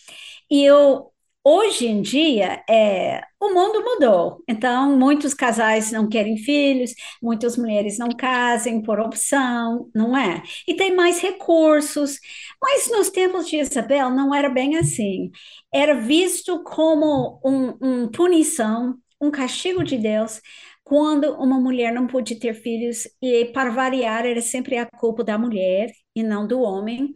[0.50, 1.13] E eu
[1.46, 4.42] Hoje em dia, é, o mundo mudou.
[4.48, 10.42] Então, muitos casais não querem filhos, muitas mulheres não casam por opção, não é?
[10.66, 12.18] E tem mais recursos.
[12.62, 15.30] Mas nos tempos de Isabel não era bem assim.
[15.72, 20.40] Era visto como uma um punição, um castigo de Deus,
[20.82, 25.36] quando uma mulher não pôde ter filhos, e para variar, era sempre a culpa da
[25.38, 27.12] mulher e não do homem.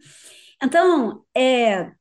[0.61, 1.91] Então, é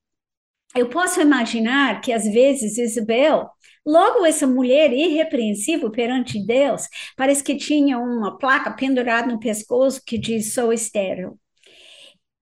[0.74, 3.48] eu posso imaginar que às vezes Isabel,
[3.86, 10.18] logo essa mulher irrepreensível perante Deus, parece que tinha uma placa pendurada no pescoço que
[10.18, 11.38] diz sou estéril.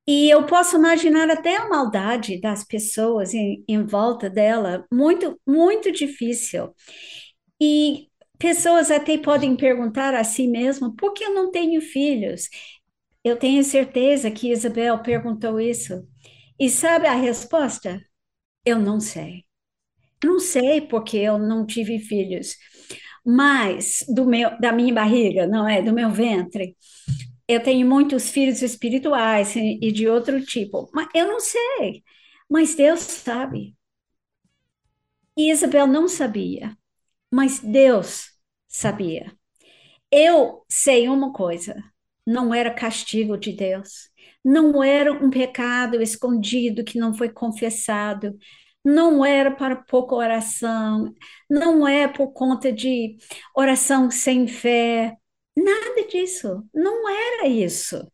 [0.08, 5.90] E eu posso imaginar até a maldade das pessoas em, em volta dela, muito, muito
[5.90, 6.72] difícil.
[7.60, 8.08] E
[8.38, 12.48] pessoas até podem perguntar a si mesmas: por que eu não tenho filhos?
[13.24, 16.06] Eu tenho certeza que Isabel perguntou isso.
[16.58, 18.00] E sabe a resposta?
[18.66, 19.44] Eu não sei.
[20.24, 22.57] Não sei porque eu não tive filhos,
[23.24, 25.83] mas do meu, da minha barriga, não é?
[25.83, 26.76] Do meu ventre.
[27.48, 32.05] Eu tenho muitos filhos espirituais e de outro tipo, mas eu não sei.
[32.50, 33.76] Mas Deus sabe.
[35.37, 36.76] E Isabel não sabia,
[37.33, 38.31] mas Deus
[38.68, 39.33] sabia.
[40.12, 41.76] Eu sei uma coisa:
[42.26, 44.11] não era castigo de Deus
[44.46, 48.38] não era um pecado escondido que não foi confessado,
[48.85, 51.12] não era para pouca oração,
[51.50, 53.16] não é por conta de
[53.56, 55.16] oração sem fé,
[55.56, 58.06] nada disso, não era isso.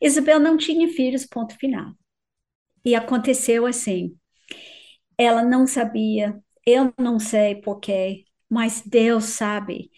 [0.00, 1.92] Isabel não tinha filhos, ponto final.
[2.84, 4.16] E aconteceu assim.
[5.18, 9.90] Ela não sabia, eu não sei porquê, mas Deus sabe.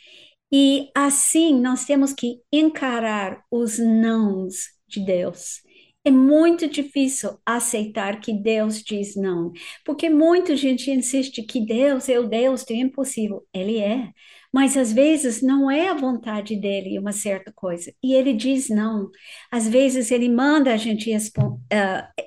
[0.51, 4.55] E assim nós temos que encarar os nãos
[4.89, 5.63] de Deus.
[6.07, 9.53] É muito difícil aceitar que Deus diz não,
[9.87, 13.47] porque muita gente insiste que Deus é o Deus do impossível.
[13.55, 14.11] Ele é,
[14.53, 19.11] mas às vezes não é a vontade dele uma certa coisa, e ele diz não.
[19.51, 21.19] Às vezes ele manda a gente uh,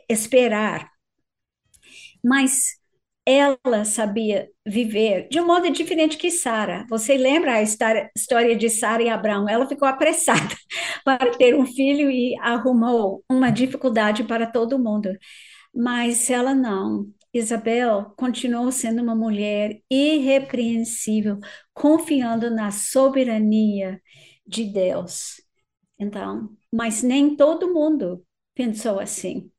[0.10, 0.90] esperar,
[2.24, 2.78] mas
[3.28, 6.86] ela sabia viver de um modo diferente que Sara.
[6.90, 9.50] Você lembra a história de Sara e Abraão?
[9.50, 10.56] Ela ficou apressada
[11.04, 15.10] para ter um filho e arrumou uma dificuldade para todo mundo.
[15.76, 17.06] Mas ela não.
[17.34, 21.38] Isabel continuou sendo uma mulher irrepreensível,
[21.74, 24.02] confiando na soberania
[24.48, 25.42] de Deus.
[26.00, 29.52] Então, mas nem todo mundo pensou assim.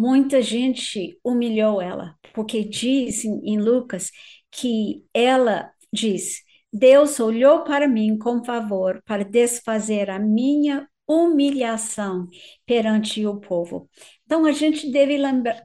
[0.00, 4.10] Muita gente humilhou ela, porque diz em, em Lucas
[4.50, 6.40] que ela diz:
[6.72, 12.28] Deus olhou para mim com favor para desfazer a minha humilhação
[12.64, 13.90] perante o povo.
[14.24, 15.18] Então, a gente deve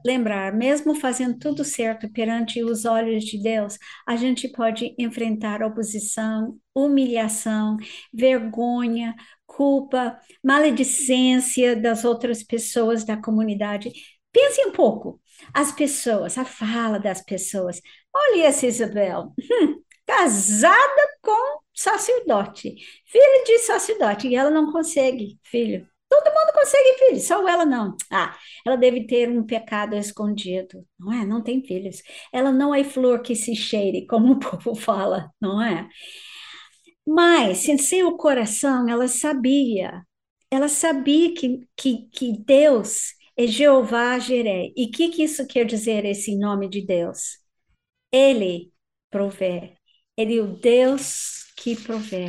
[0.04, 6.58] lembrar, mesmo fazendo tudo certo perante os olhos de Deus, a gente pode enfrentar oposição,
[6.74, 7.78] humilhação,
[8.12, 9.14] vergonha,
[9.46, 13.90] culpa, maledicência das outras pessoas da comunidade.
[14.36, 15.18] Pense um pouco,
[15.54, 17.80] as pessoas, a fala das pessoas.
[18.14, 22.74] Olha essa Isabel, hum, casada com sacerdote,
[23.06, 25.88] filha de sacerdote, e ela não consegue filho.
[26.06, 27.96] Todo mundo consegue filho, só ela não.
[28.12, 31.24] Ah, ela deve ter um pecado escondido, não é?
[31.24, 32.02] Não tem filhos.
[32.30, 35.88] Ela não é flor que se cheire, como o povo fala, não é?
[37.06, 40.02] Mas, em seu coração, ela sabia,
[40.50, 44.72] ela sabia que, que, que Deus é Jeová Jiré.
[44.76, 47.38] E o que, que isso quer dizer, esse nome de Deus?
[48.12, 48.72] Ele
[49.10, 49.76] provê.
[50.16, 52.26] Ele é o Deus que provê.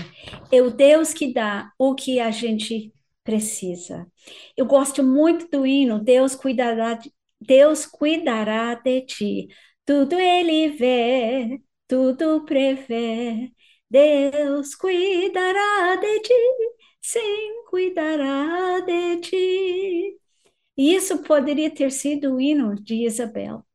[0.52, 2.94] É o Deus que dá o que a gente
[3.24, 4.08] precisa.
[4.56, 9.48] Eu gosto muito do hino, Deus cuidará de, Deus cuidará de ti.
[9.86, 13.52] Tudo ele vê, tudo prevê.
[13.90, 16.34] Deus cuidará de ti,
[17.02, 20.27] sim, cuidará de ti.
[20.78, 23.66] E isso poderia ter sido o hino de Isabel.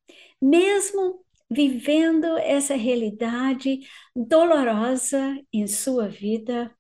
[0.41, 3.81] Mesmo vivendo essa realidade
[4.15, 6.75] dolorosa em sua vida,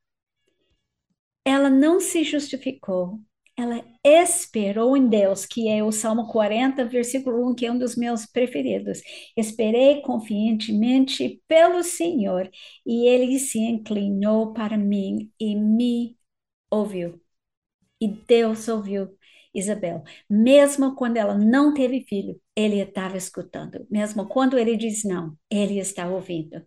[1.45, 3.21] ela não se justificou,
[3.57, 7.97] ela esperou em Deus, que é o Salmo 40, versículo 1, que é um dos
[7.97, 9.01] meus preferidos.
[9.37, 12.51] Esperei confiantemente pelo Senhor,
[12.87, 16.17] e ele se inclinou para mim e me
[16.71, 17.21] ouviu.
[18.01, 19.17] E Deus ouviu
[19.55, 20.03] Isabel.
[20.29, 23.87] Mesmo quando ela não teve filho, ele estava escutando.
[23.91, 26.63] Mesmo quando ele diz não, ele está ouvindo.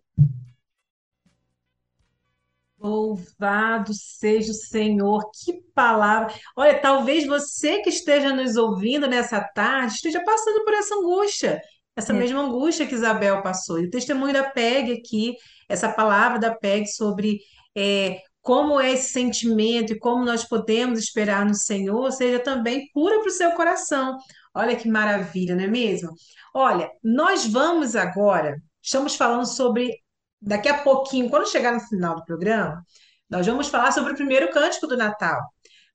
[2.78, 6.32] Louvado seja o Senhor, que palavra.
[6.54, 11.60] Olha, talvez você que esteja nos ouvindo nessa tarde esteja passando por essa angústia,
[11.96, 12.16] essa é.
[12.16, 13.80] mesma angústia que Isabel passou.
[13.80, 15.34] E o testemunho da PEG aqui,
[15.68, 17.40] essa palavra da PEG sobre
[17.76, 23.18] é, como é esse sentimento e como nós podemos esperar no Senhor, seja também cura
[23.18, 24.16] para o seu coração.
[24.54, 26.10] Olha que maravilha, não é mesmo?
[26.54, 29.96] Olha, nós vamos agora, estamos falando sobre
[30.40, 32.84] daqui a pouquinho, quando chegar no final do programa,
[33.28, 35.40] nós vamos falar sobre o primeiro cântico do Natal.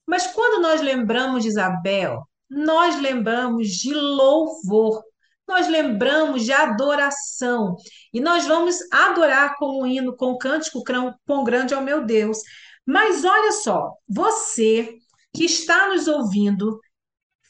[0.06, 5.02] Mas quando nós lembramos de Isabel, nós lembramos de louvor,
[5.48, 7.76] nós lembramos de adoração.
[8.14, 10.84] E nós vamos adorar com o hino, com o cântico
[11.26, 12.38] Quão Grande é o meu Deus.
[12.86, 14.98] Mas olha só, você
[15.34, 16.80] que está nos ouvindo,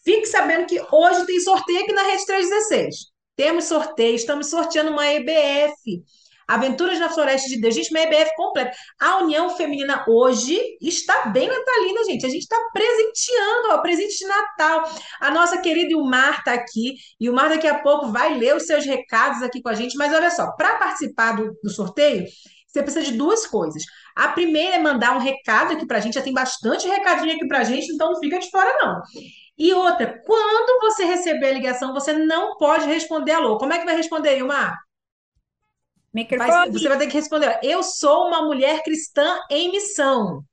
[0.04, 2.96] fique sabendo que hoje tem sorteio aqui na Rede 316.
[3.36, 6.04] Temos sorteio, estamos sorteando uma EBF.
[6.52, 7.74] Aventuras na Floresta de Deus.
[7.74, 8.72] Gente, uma EBF completa.
[9.00, 12.26] A União Feminina hoje está bem natalina, gente.
[12.26, 14.84] A gente está presenteando, ó, presente de Natal.
[15.22, 16.96] A nossa querida Ilmar está aqui.
[17.18, 19.96] E o Mar daqui a pouco vai ler os seus recados aqui com a gente.
[19.96, 22.26] Mas olha só, para participar do, do sorteio,
[22.68, 23.84] você precisa de duas coisas.
[24.14, 26.16] A primeira é mandar um recado aqui para a gente.
[26.16, 29.02] Já tem bastante recadinho aqui para a gente, então não fica de fora, não.
[29.58, 33.58] E outra, quando você receber a ligação, você não pode responder alô.
[33.58, 34.76] Como é que vai responder, Ilmar?
[36.38, 40.44] Vai, você vai ter que responder: eu sou uma mulher cristã em missão.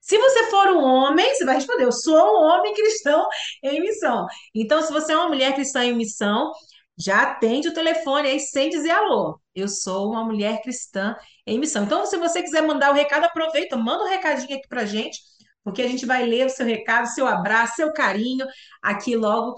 [0.00, 3.26] Se você for um homem, você vai responder: eu sou um homem cristão
[3.62, 4.26] em missão.
[4.54, 6.52] Então, se você é uma mulher cristã em missão,
[6.98, 9.40] já atende o telefone aí sem dizer alô.
[9.54, 11.84] Eu sou uma mulher cristã em missão.
[11.84, 15.18] Então, se você quiser mandar o recado, aproveita, manda um recadinho aqui pra gente,
[15.64, 18.46] porque a gente vai ler o seu recado, seu abraço, seu carinho
[18.82, 19.54] aqui logo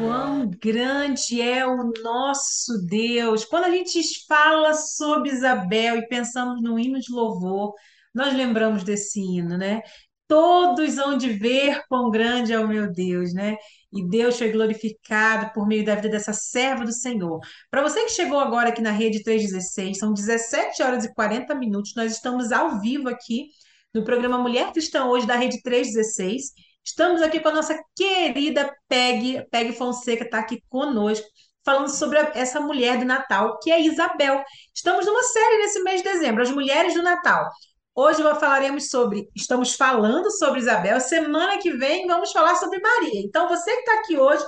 [0.00, 3.44] Quão grande é o nosso Deus!
[3.44, 7.74] Quando a gente fala sobre Isabel e pensamos no hino de louvor,
[8.14, 9.82] nós lembramos desse hino, né?
[10.26, 13.56] Todos hão de ver quão grande é o meu Deus, né?
[13.92, 17.38] E Deus foi glorificado por meio da vida dessa serva do Senhor.
[17.70, 21.92] Para você que chegou agora aqui na Rede 316, são 17 horas e 40 minutos,
[21.94, 23.48] nós estamos ao vivo aqui
[23.92, 26.69] no programa Mulher Cristã hoje da Rede 316.
[26.84, 31.26] Estamos aqui com a nossa querida Peg, Peg Fonseca está aqui conosco,
[31.64, 34.42] falando sobre essa mulher do Natal, que é Isabel.
[34.74, 37.48] Estamos numa série nesse mês de dezembro, As Mulheres do Natal.
[37.94, 43.20] Hoje falaremos sobre, estamos falando sobre Isabel, semana que vem vamos falar sobre Maria.
[43.24, 44.44] Então, você que está aqui hoje,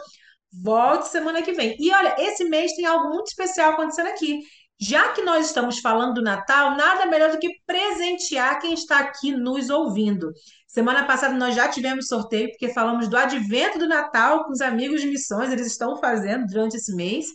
[0.53, 1.76] volte semana que vem.
[1.78, 4.41] E olha, esse mês tem algo muito especial acontecendo aqui.
[4.80, 9.33] Já que nós estamos falando do Natal, nada melhor do que presentear quem está aqui
[9.33, 10.33] nos ouvindo.
[10.73, 15.03] Semana passada nós já tivemos sorteio, porque falamos do advento do Natal com os amigos
[15.03, 17.27] de missões, eles estão fazendo durante esse mês.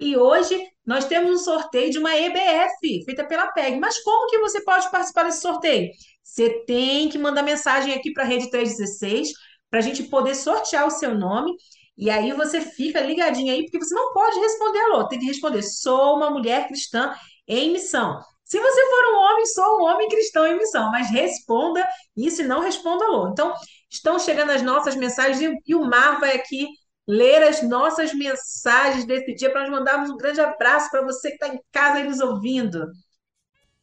[0.00, 3.78] E hoje nós temos um sorteio de uma EBF, feita pela PEG.
[3.78, 5.90] Mas como que você pode participar desse sorteio?
[6.24, 9.30] Você tem que mandar mensagem aqui para a Rede 316
[9.68, 11.52] para a gente poder sortear o seu nome.
[11.98, 15.62] E aí você fica ligadinho aí, porque você não pode responder alô, tem que responder:
[15.62, 17.14] sou uma mulher cristã
[17.46, 18.22] em missão.
[18.50, 22.44] Se você for um homem, sou um homem cristão em missão, mas responda isso e
[22.44, 23.28] não responda alô.
[23.28, 23.54] Então,
[23.88, 26.66] estão chegando as nossas mensagens e o Mar vai aqui
[27.06, 31.36] ler as nossas mensagens desse dia para nós mandarmos um grande abraço para você que
[31.36, 32.88] está em casa aí nos ouvindo.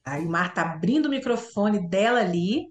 [0.03, 2.65] Aí o Mar está abrindo o microfone dela ali.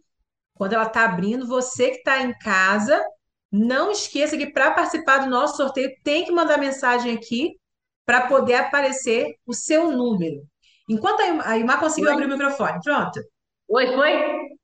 [0.52, 3.02] Quando ela está abrindo, você que está em casa,
[3.50, 7.58] não esqueça que para participar do nosso sorteio tem que mandar mensagem aqui
[8.04, 10.46] para poder aparecer o seu número.
[10.88, 12.14] Enquanto a Ilmar conseguiu Oi.
[12.14, 13.20] abrir o microfone, pronto.
[13.68, 14.56] Oi, foi?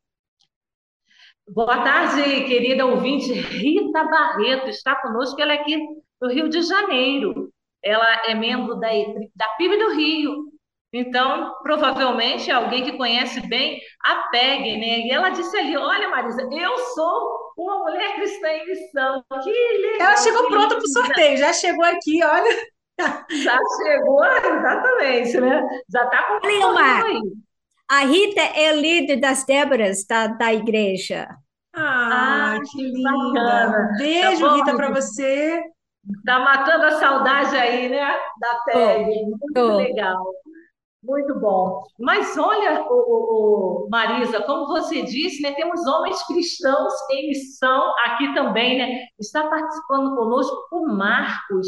[1.49, 3.33] Boa tarde, querida ouvinte.
[3.33, 5.77] Rita Barreto está conosco, ela é aqui
[6.20, 7.53] do Rio de Janeiro.
[7.83, 8.89] Ela é membro da,
[9.35, 10.53] da PIB do Rio.
[10.93, 15.01] Então, provavelmente, alguém que conhece bem a PEG, né?
[15.01, 19.25] E ela disse ali: Olha, Marisa, eu sou uma mulher cristã em missão.
[19.43, 20.09] Que legal.
[20.09, 22.72] Ela chegou pronta para o sorteio, já chegou aqui, olha.
[22.99, 25.62] Já chegou, exatamente, né?
[25.90, 27.22] Já está com aí.
[27.88, 31.28] A Rita é líder das Déboras da, da igreja.
[31.74, 33.40] Ah, ah que linda!
[33.40, 33.88] Bacana.
[33.99, 35.62] Beijo, tá Rita, para você.
[36.24, 38.18] Tá matando a saudade aí, né?
[38.40, 39.24] Da pele.
[39.26, 39.76] Muito oh.
[39.76, 40.24] legal.
[41.03, 41.82] Muito bom.
[41.99, 47.93] Mas olha, o, o, o, Marisa, como você disse, né, temos homens cristãos em missão
[48.07, 49.07] aqui também, né?
[49.18, 51.66] Está participando conosco o Marcos.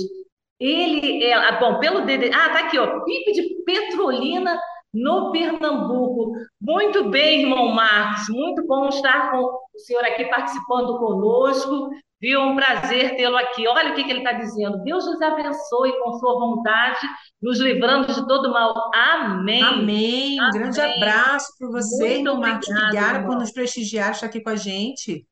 [0.61, 4.59] Ele é, ah, bom, pelo DD, ah, tá aqui, ó, Pipe de Petrolina
[4.95, 6.33] no Pernambuco.
[6.61, 11.91] Muito bem, irmão Marcos, muito bom estar com o senhor aqui participando conosco.
[12.21, 12.41] Viu?
[12.41, 13.69] Um prazer tê-lo aqui.
[13.69, 14.83] Olha o que, que ele está dizendo.
[14.83, 17.07] Deus nos abençoe com sua vontade,
[17.43, 18.73] nos livrando de todo mal.
[18.95, 19.63] Amém.
[19.63, 20.41] Amém.
[20.41, 20.61] Um Amém.
[20.61, 22.69] grande abraço para você, Muito irmão Marcos.
[22.69, 25.27] Obrigada por nos prestigiar, estar aqui com a gente.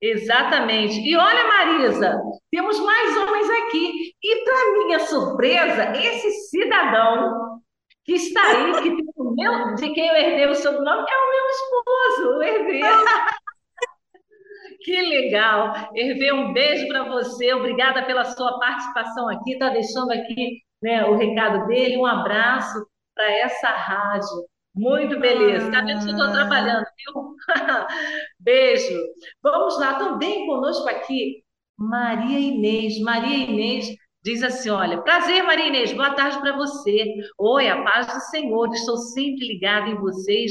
[0.00, 1.00] Exatamente.
[1.00, 2.20] E olha, Marisa,
[2.50, 4.12] temos mais homens aqui.
[4.22, 7.60] E, para minha surpresa, esse cidadão
[8.04, 11.30] que está aí, que tem o meu, de quem eu herdei o sobrenome, é o
[11.30, 12.80] meu esposo, o Hervé.
[14.80, 15.72] Que legal!
[15.96, 17.52] Hervé, um beijo para você.
[17.52, 19.52] Obrigada pela sua participação aqui.
[19.52, 21.96] Está deixando aqui né, o recado dele.
[21.96, 24.46] Um abraço para essa rádio.
[24.76, 25.70] Muito beleza.
[25.70, 27.36] Tá vendo que eu estou trabalhando, viu?
[28.38, 28.98] beijo.
[29.42, 31.42] Vamos lá, também conosco aqui,
[31.78, 33.00] Maria Inês.
[33.00, 33.96] Maria Inês
[34.26, 37.14] Diz assim: olha, prazer, Maria Inês, boa tarde para você.
[37.38, 40.50] Oi, a paz do Senhor, estou sempre ligada em vocês,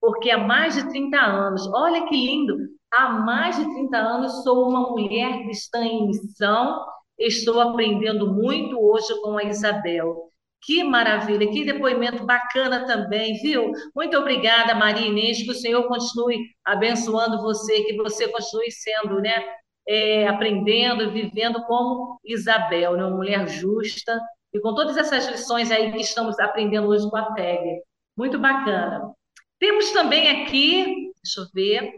[0.00, 2.56] porque há mais de 30 anos, olha que lindo,
[2.92, 6.84] há mais de 30 anos sou uma mulher cristã em missão,
[7.16, 10.31] estou aprendendo muito hoje com a Isabel.
[10.62, 13.72] Que maravilha, que depoimento bacana também, viu?
[13.96, 19.44] Muito obrigada, Maria Inês, que o Senhor continue abençoando você, que você continue sendo, né,
[19.88, 23.04] é, aprendendo, vivendo como Isabel, né?
[23.04, 24.20] uma mulher justa,
[24.52, 27.82] e com todas essas lições aí que estamos aprendendo hoje com a PEG.
[28.16, 29.10] Muito bacana.
[29.58, 31.92] Temos também aqui, deixa eu ver.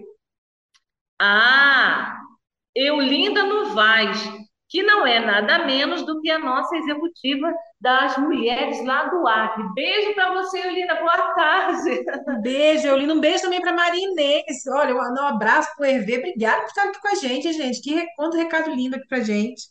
[1.21, 2.19] Ah,
[2.75, 9.05] Eulinda Novaes que não é nada menos do que a nossa executiva das mulheres lá
[9.05, 9.63] do Acre.
[9.75, 10.95] Beijo para você, Eulina.
[10.97, 12.05] Boa tarde.
[12.43, 13.15] Beijo, Eulina.
[13.15, 14.67] Um beijo também para Maria Inês.
[14.69, 16.19] Olha, um abraço para o Hervé.
[16.19, 17.83] Obrigada por estar aqui com a gente, gente.
[17.83, 19.63] Que conta recado lindo aqui para gente.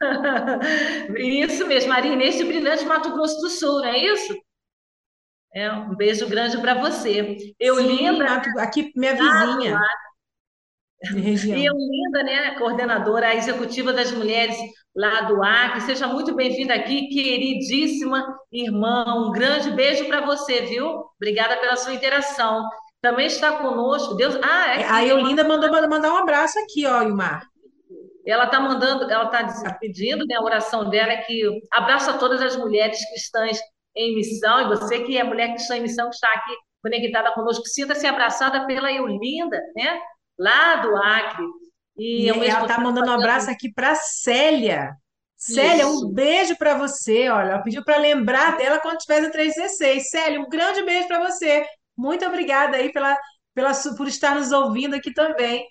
[1.16, 4.36] isso mesmo, Maria Inês de Brilhante, Mato Grosso do Sul, não é isso?
[5.54, 7.36] É, um beijo grande para você.
[7.60, 8.42] Eulinda.
[8.42, 9.78] Sim, aqui, minha vizinha.
[11.04, 11.58] Região.
[11.58, 14.56] E Eulinda, né, coordenadora executiva das mulheres
[14.94, 19.04] lá do Acre, seja muito bem-vinda aqui, queridíssima irmã.
[19.16, 21.04] Um grande beijo para você, viu?
[21.16, 22.62] Obrigada pela sua interação.
[23.00, 24.38] Também está conosco, Deus.
[24.42, 27.42] Ah, é a Eulinda mandou mandar um abraço aqui, ó, Ilmar.
[28.24, 31.42] Ela está mandando, ela está pedindo, né, a oração dela é que
[31.72, 33.58] abraça todas as mulheres cristãs
[33.96, 37.66] em missão, e você que é mulher cristã em missão, que está aqui conectada conosco,
[37.66, 40.00] sinta-se abraçada pela Eulinda, né?
[40.38, 41.44] Lá do Acre.
[41.96, 44.96] E, e ela está mandando um abraço aqui para Célia.
[45.36, 46.06] Célia, Isso.
[46.06, 47.28] um beijo para você.
[47.28, 50.08] Olha, ela pediu para lembrar dela quando tiver no 316.
[50.08, 51.66] Célia, um grande beijo para você.
[51.96, 53.18] Muito obrigada aí pela,
[53.54, 55.66] pela, por estar nos ouvindo aqui também.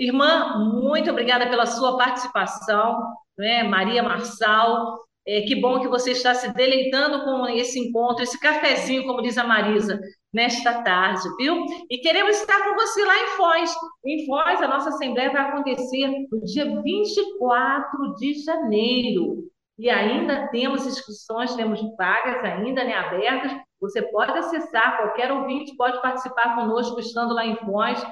[0.00, 2.98] Irmã, muito obrigada pela sua participação,
[3.38, 3.62] né?
[3.62, 4.98] Maria Marçal.
[5.26, 9.38] É, que bom que você está se deleitando com esse encontro, esse cafezinho, como diz
[9.38, 9.98] a Marisa,
[10.30, 11.64] nesta tarde, viu?
[11.90, 13.74] E queremos estar com você lá em Foz.
[14.04, 19.48] Em Foz, a nossa Assembleia vai acontecer no dia 24 de janeiro.
[19.78, 26.00] E ainda temos inscrições, temos vagas ainda né, abertas você pode acessar, qualquer ouvinte pode
[26.00, 28.02] participar conosco estando lá em Foz.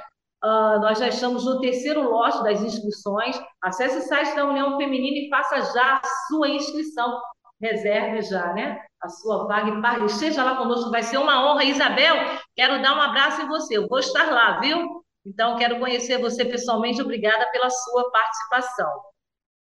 [0.44, 3.40] Uh, nós já estamos no terceiro lote das inscrições.
[3.62, 7.20] Acesse o site da União Feminina e faça já a sua inscrição.
[7.60, 8.80] Reserve já, né?
[9.00, 10.90] A sua vaga e esteja lá conosco.
[10.90, 11.64] Vai ser uma honra.
[11.64, 12.16] Isabel,
[12.56, 13.76] quero dar um abraço em você.
[13.76, 15.04] Eu vou estar lá, viu?
[15.24, 17.00] Então, quero conhecer você pessoalmente.
[17.00, 18.90] Obrigada pela sua participação.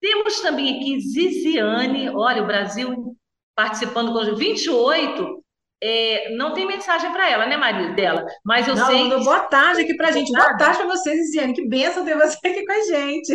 [0.01, 3.15] Temos também aqui Ziziane, olha, o Brasil
[3.55, 5.43] participando com 28
[5.83, 8.25] é, não tem mensagem para ela, né, Maria, dela?
[8.45, 9.09] Mas eu não, sei.
[9.09, 9.23] Que...
[9.23, 10.31] Boa tarde aqui para gente.
[10.31, 11.53] Boa tarde para vocês, Isiane.
[11.53, 13.33] Que benção ter você aqui com a gente.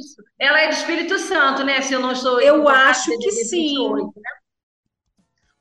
[0.00, 0.22] Isso.
[0.38, 1.80] Ela é do Espírito Santo, né?
[1.82, 2.40] Se eu não estou.
[2.40, 3.78] Eu acho que sim.
[3.78, 4.30] 28, né?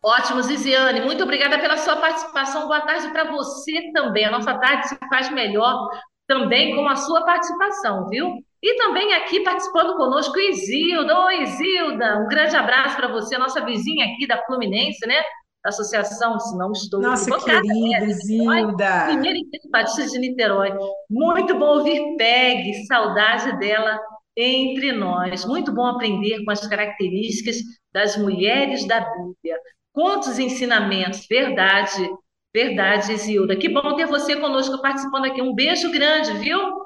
[0.04, 1.02] Ótimo, Ziziane.
[1.02, 2.68] Muito obrigada pela sua participação.
[2.68, 4.26] Boa tarde para você também.
[4.26, 5.90] A nossa tarde se faz melhor
[6.28, 8.34] também com a sua participação, viu?
[8.62, 11.20] E também aqui participando conosco, Isilda.
[11.26, 12.18] Oi, Isilda.
[12.18, 15.22] Um grande abraço para você, nossa vizinha aqui da Fluminense, né?
[15.66, 17.62] Associação, se não estou Nossa, equivocada.
[17.62, 18.14] querida, né?
[18.14, 19.06] Zilda!
[19.08, 20.72] Primeira Igreja Batista de Niterói.
[21.10, 24.00] Muito bom ouvir Peg, saudade dela
[24.38, 25.46] entre nós.
[25.46, 27.58] Muito bom aprender com as características
[27.94, 29.60] das mulheres da Bíblia.
[29.92, 32.10] Quantos ensinamentos, verdade,
[32.54, 33.56] verdade, Zilda.
[33.56, 35.42] Que bom ter você conosco participando aqui.
[35.42, 36.85] Um beijo grande, viu?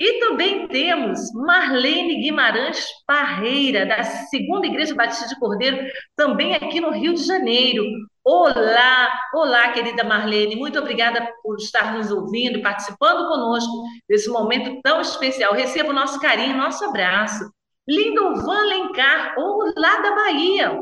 [0.00, 5.76] E também temos Marlene Guimarães Parreira, da Segunda Igreja Batista de Cordeiro,
[6.16, 7.84] também aqui no Rio de Janeiro.
[8.24, 15.02] Olá, olá, querida Marlene, muito obrigada por estar nos ouvindo, participando conosco desse momento tão
[15.02, 15.52] especial.
[15.52, 17.44] Receba o nosso carinho, nosso abraço.
[17.86, 20.80] Lindovan Lencar, olá da Bahia.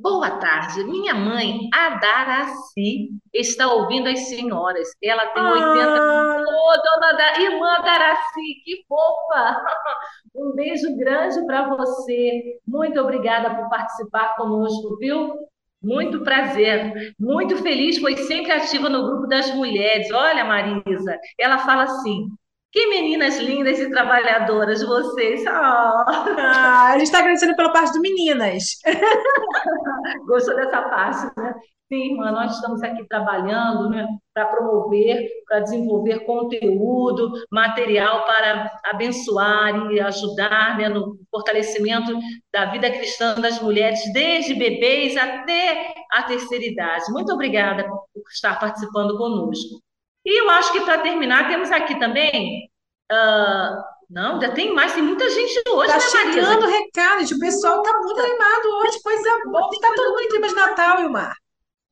[0.00, 0.84] Boa tarde.
[0.84, 4.88] Minha mãe, a Daraci, está ouvindo as senhoras.
[5.02, 6.44] Ela tem 80 ah.
[6.46, 7.40] Ô, dona da...
[7.40, 9.62] irmã Daraci, que fofa!
[10.36, 12.60] Um beijo grande para você.
[12.64, 15.34] Muito obrigada por participar conosco, viu?
[15.82, 17.12] Muito prazer.
[17.18, 20.08] Muito feliz, pois sempre ativa no grupo das mulheres.
[20.12, 22.28] Olha, Marisa, ela fala assim:
[22.70, 25.42] que meninas lindas e trabalhadoras vocês.
[25.46, 25.50] Oh.
[25.50, 28.64] Ah, a gente está agradecendo pela parte do meninas.
[30.26, 31.54] Gostou dessa parte, né?
[31.90, 39.90] Sim, irmã, nós estamos aqui trabalhando né, para promover, para desenvolver conteúdo, material para abençoar
[39.90, 42.12] e ajudar né, no fortalecimento
[42.52, 47.10] da vida cristã das mulheres, desde bebês até a terceira idade.
[47.10, 49.80] Muito obrigada por estar participando conosco.
[50.28, 52.70] E eu acho que para terminar, temos aqui também.
[53.10, 57.34] Uh, não, já tem mais, tem muita gente hoje, tá né, chegando recado, gente.
[57.34, 59.70] O pessoal está muito animado hoje, coisa boa.
[59.72, 61.34] Está todo mundo em clima de Natal, Ilmar.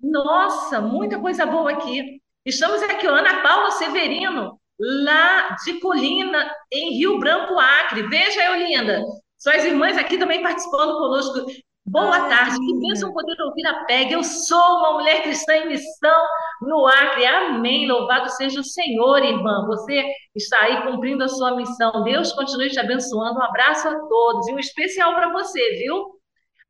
[0.03, 2.21] Nossa, muita coisa boa aqui.
[2.45, 8.03] Estamos aqui, Ana Paula Severino, lá de Colina, em Rio Branco, Acre.
[8.03, 9.03] Veja, eu linda.
[9.39, 11.47] Suas irmãs aqui também participando conosco.
[11.89, 14.13] Boa Ai, tarde, que bênção poder ouvir a PEG.
[14.13, 16.27] Eu sou uma mulher cristã em missão
[16.61, 17.25] no Acre.
[17.25, 17.87] Amém.
[17.87, 19.65] Louvado seja o Senhor, irmã.
[19.69, 22.03] Você está aí cumprindo a sua missão.
[22.03, 23.39] Deus continue te abençoando.
[23.39, 26.17] Um abraço a todos e um especial para você, viu?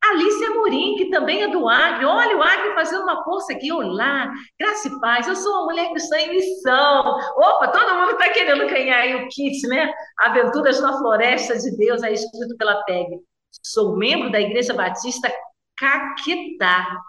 [0.04, 2.04] Alice Amorim, que também é do Acre.
[2.04, 3.72] Olha o Acre fazendo uma força aqui.
[3.72, 5.26] Olá, graça e paz.
[5.26, 7.18] Eu sou uma mulher cristã em missão.
[7.38, 9.90] Opa, todo mundo está querendo ganhar aí o kit, né?
[10.18, 13.18] Aventuras na Floresta de Deus, aí escrito pela PEG.
[13.62, 15.32] Sou membro da Igreja Batista
[15.76, 17.00] Caquetá,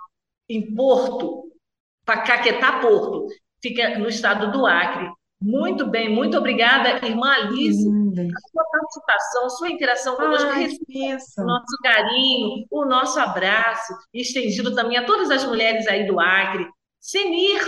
[0.50, 1.52] em Porto,
[2.06, 3.28] Caquetá, Porto,
[3.62, 5.10] fica no estado do Acre.
[5.40, 11.78] Muito bem, muito obrigada, irmã Alice, a sua participação, a sua interação conosco, o nosso
[11.84, 16.68] carinho, o nosso abraço, estendido também a todas as mulheres aí do Acre.
[17.00, 17.62] Senir,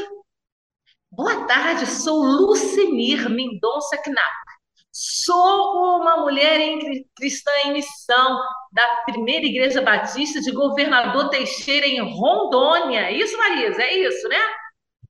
[1.12, 4.49] boa tarde, sou Lucenir Mendonça Knapp.
[4.92, 8.40] Sou uma mulher em, cristã em missão
[8.72, 13.12] da primeira Igreja Batista de Governador Teixeira, em Rondônia.
[13.12, 14.40] Isso, Marisa, é isso, né?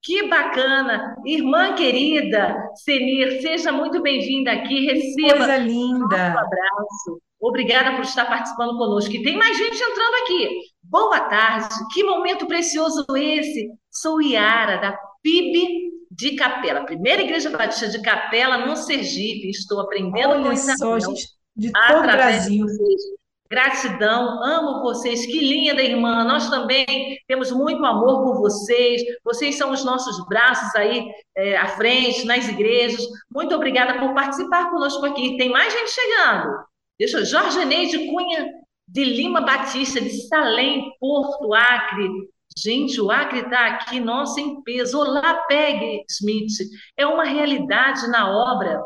[0.02, 1.16] Que bacana!
[1.26, 4.86] Irmã querida, Senir, seja muito bem-vinda aqui.
[4.86, 6.16] Receba Coisa linda.
[6.16, 7.22] um abraço.
[7.42, 9.14] Obrigada por estar participando conosco.
[9.14, 10.50] E tem mais gente entrando aqui.
[10.84, 13.70] Boa tarde, que momento precioso esse.
[13.90, 15.89] Sou Iara, da PIB
[16.20, 19.50] de Capela, primeira igreja batista de Capela, no Sergipe.
[19.50, 22.66] Estou aprendendo Olha com só, gente, de todo o Brasil.
[23.50, 26.26] Gratidão, amo vocês, que linda irmã.
[26.26, 29.02] Nós também temos muito amor por vocês.
[29.24, 33.02] Vocês são os nossos braços aí é, à frente, nas igrejas.
[33.34, 35.38] Muito obrigada por participar conosco aqui.
[35.38, 36.66] Tem mais gente chegando.
[37.00, 38.46] Deixa eu, Jorge Neide Cunha
[38.86, 42.10] de Lima Batista, de Salém, Porto Acre.
[42.58, 45.00] Gente, o Acre está aqui, nossa, em peso.
[45.00, 46.54] Olá, Peg Smith.
[46.98, 48.82] É uma realidade na obra.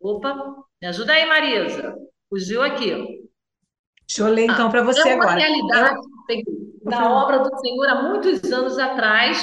[0.00, 0.34] Opa,
[0.80, 1.94] me ajuda aí, Marisa.
[2.28, 3.22] Fugiu aqui.
[4.06, 5.38] Deixa eu ler então para você é uma agora.
[5.38, 6.00] realidade.
[6.84, 9.38] Na obra do Senhor, há muitos anos atrás,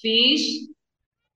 [0.00, 0.73] fiz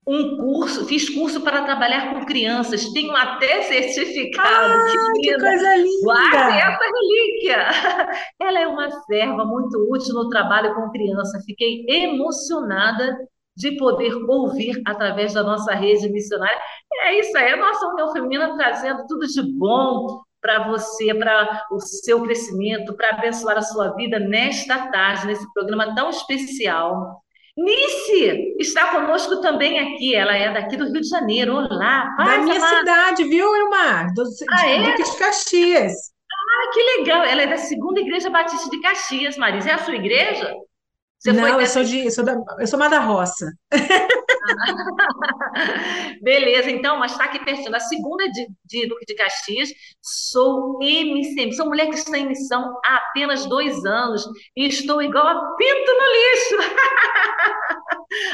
[0.09, 4.73] um curso, fiz curso para trabalhar com crianças, tenho até certificado.
[4.73, 6.03] Ah, que, que coisa linda!
[6.03, 7.59] Guarde essa relíquia!
[8.41, 11.43] Ela é uma serva muito útil no trabalho com criança.
[11.45, 13.19] Fiquei emocionada
[13.55, 16.59] de poder ouvir através da nossa rede missionária.
[17.05, 21.81] É isso aí, a nossa União Feminina trazendo tudo de bom para você, para o
[21.81, 27.23] seu crescimento, para abençoar a sua vida nesta tarde, nesse programa tão especial.
[27.63, 30.15] Nice está conosco também aqui.
[30.15, 31.55] Ela é daqui do Rio de Janeiro.
[31.57, 32.79] Olá, paz, Da minha amada.
[32.79, 34.15] cidade, viu, Ilmar?
[34.15, 34.83] Do, Ah, de, é?
[34.91, 35.93] Duque de Caxias.
[36.31, 37.25] Ah, que legal.
[37.25, 39.71] Ela é da Segunda Igreja Batista de Caxias, Marisa.
[39.71, 40.55] É a sua igreja?
[41.19, 43.51] Você Não, eu sou de, eu sou da, eu sou mais da roça.
[46.23, 47.75] Beleza, então, mas está aqui pertinho.
[47.75, 49.69] A segunda de, de Duque de Caxias,
[50.01, 54.25] sou MCM, sou mulher que está em missão há apenas dois anos
[54.57, 56.57] e estou igual a pinto no lixo.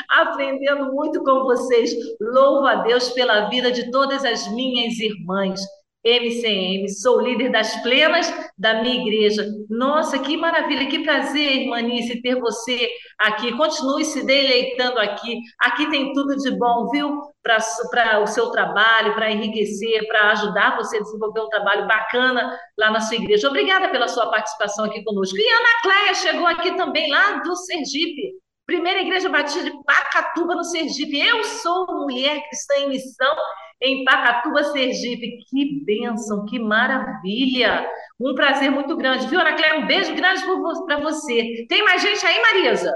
[0.11, 1.91] Aprendendo muito com vocês.
[2.20, 5.59] Louvo a Deus pela vida de todas as minhas irmãs.
[6.05, 9.47] MCM, sou líder das plenas da minha igreja.
[9.71, 13.57] Nossa, que maravilha, que prazer, irmanice, ter você aqui.
[13.57, 15.41] Continue se deleitando aqui.
[15.61, 17.23] Aqui tem tudo de bom, viu?
[17.43, 22.91] Para o seu trabalho, para enriquecer, para ajudar você a desenvolver um trabalho bacana lá
[22.91, 23.49] na sua igreja.
[23.49, 25.37] Obrigada pela sua participação aqui conosco.
[25.39, 28.33] E Ana Cléia chegou aqui também, lá do Sergipe.
[28.67, 31.19] Primeira Igreja Batista de Pacatuba, no Sergipe.
[31.19, 33.37] Eu sou mulher cristã em missão
[33.85, 35.39] em Pacatuba, Sergipe.
[35.51, 37.87] Que bênção, que maravilha.
[38.18, 39.26] Um prazer muito grande.
[39.26, 39.55] Viu, Ana?
[39.76, 40.43] Um beijo grande
[40.87, 41.66] para você.
[41.68, 42.95] Tem mais gente aí, Marisa?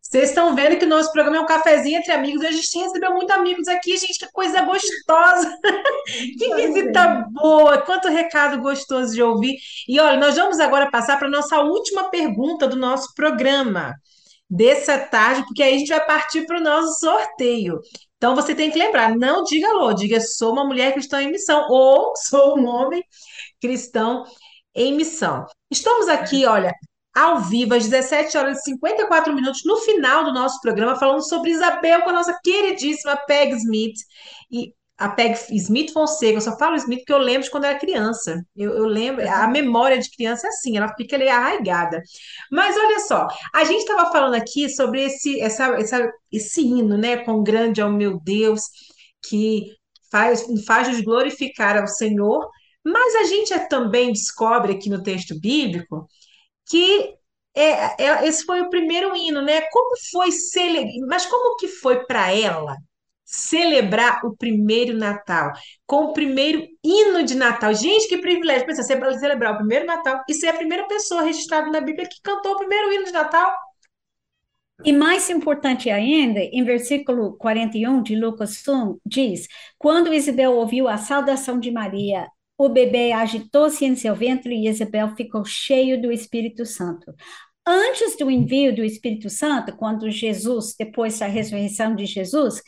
[0.00, 2.44] Vocês estão vendo que o nosso programa é um cafezinho entre amigos.
[2.44, 4.18] A gente recebeu muitos amigos aqui, gente.
[4.18, 5.58] Que coisa gostosa.
[6.38, 7.78] Que visita boa.
[7.78, 9.56] Quanto recado gostoso de ouvir.
[9.88, 13.94] E olha, nós vamos agora passar para a nossa última pergunta do nosso programa
[14.48, 17.80] dessa tarde, porque aí a gente vai partir para o nosso sorteio.
[18.16, 21.66] Então você tem que lembrar, não diga alô, diga sou uma mulher cristã em missão
[21.68, 23.02] ou sou um homem
[23.60, 24.24] cristão
[24.74, 25.46] em missão.
[25.70, 26.72] Estamos aqui, olha,
[27.14, 31.50] ao vivo, às 17 horas e 54 minutos, no final do nosso programa, falando sobre
[31.50, 33.96] Isabel com a nossa queridíssima Peg Smith.
[34.50, 37.70] E a Peg Smith Fonseca, eu só falo Smith porque eu lembro de quando eu
[37.70, 38.42] era criança.
[38.56, 42.02] Eu, eu lembro, a memória de criança é assim, ela fica ali arraigada.
[42.50, 47.18] Mas olha só, a gente estava falando aqui sobre esse, essa, essa, esse hino, né?
[47.18, 48.62] Quão grande é o meu Deus,
[49.28, 49.66] que
[50.10, 52.48] faz, faz nos glorificar ao Senhor.
[52.84, 56.08] Mas a gente é- também descobre aqui no texto bíblico
[56.68, 57.14] que
[57.54, 59.62] é, é- esse foi o primeiro hino, né?
[59.70, 61.00] Como foi cele...
[61.08, 62.76] Mas como que foi para ela
[63.26, 65.52] celebrar o primeiro Natal
[65.84, 67.74] com o primeiro hino de Natal?
[67.74, 68.64] Gente, que privilégio!
[68.64, 72.22] Pensa, você celebrar o primeiro Natal e ser a primeira pessoa registrada na Bíblia que
[72.22, 73.52] cantou o primeiro hino de Natal.
[74.84, 79.48] E mais importante ainda, em versículo 41 de Lucas 1, diz:
[79.78, 85.14] Quando Isabel ouviu a saudação de Maria, o bebê agitou-se em seu ventre e Isabel
[85.16, 87.14] ficou cheio do Espírito Santo.
[87.66, 92.62] Antes do envio do Espírito Santo, quando Jesus, depois da ressurreição de Jesus,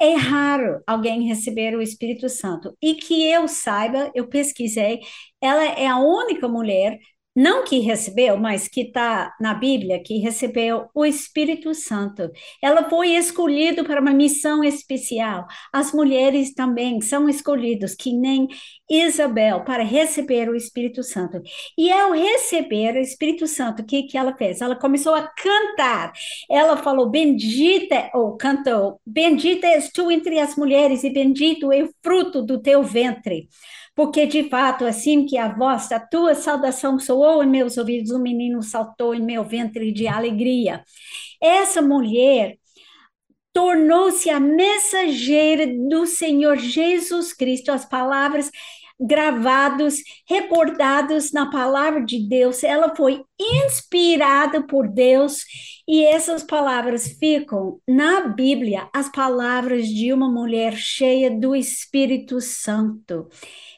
[0.00, 2.76] é raro alguém receber o Espírito Santo.
[2.82, 5.00] E que eu saiba, eu pesquisei,
[5.40, 6.98] ela é a única mulher
[7.38, 12.28] não que recebeu, mas que está na Bíblia, que recebeu o Espírito Santo.
[12.60, 15.46] Ela foi escolhida para uma missão especial.
[15.72, 18.48] As mulheres também são escolhidas, que nem
[18.90, 21.40] Isabel, para receber o Espírito Santo.
[21.78, 24.60] E ao receber o Espírito Santo, o que, que ela fez?
[24.60, 26.12] Ela começou a cantar.
[26.50, 31.90] Ela falou: Bendita, ou cantou: Bendita és tu entre as mulheres, e bendito é o
[32.02, 33.48] fruto do teu ventre
[33.98, 38.20] porque de fato, assim que a voz da tua saudação soou em meus ouvidos, o
[38.20, 40.84] menino saltou em meu ventre de alegria.
[41.42, 42.58] Essa mulher
[43.52, 48.52] tornou-se a mensageira do Senhor Jesus Cristo, as palavras
[49.00, 49.96] gravados,
[50.28, 52.62] recordados na palavra de Deus.
[52.62, 55.44] Ela foi inspirada por Deus
[55.86, 63.28] e essas palavras ficam na Bíblia, as palavras de uma mulher cheia do Espírito Santo.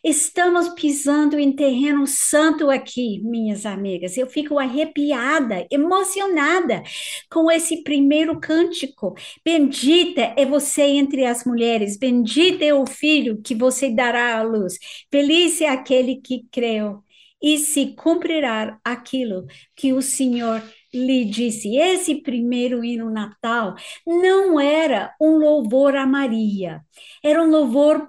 [0.02, 4.16] Estamos pisando em terreno santo aqui, minhas amigas.
[4.16, 6.82] Eu fico arrepiada, emocionada
[7.30, 9.14] com esse primeiro cântico.
[9.44, 14.78] Bendita é você entre as mulheres, bendito é o filho que você dará à luz.
[15.12, 17.04] Feliz é aquele que creu
[17.42, 20.62] e se cumprirá aquilo que o Senhor
[20.92, 21.76] lhe disse.
[21.76, 23.74] Esse primeiro hino natal
[24.06, 26.82] não era um louvor a Maria,
[27.22, 28.08] era um louvor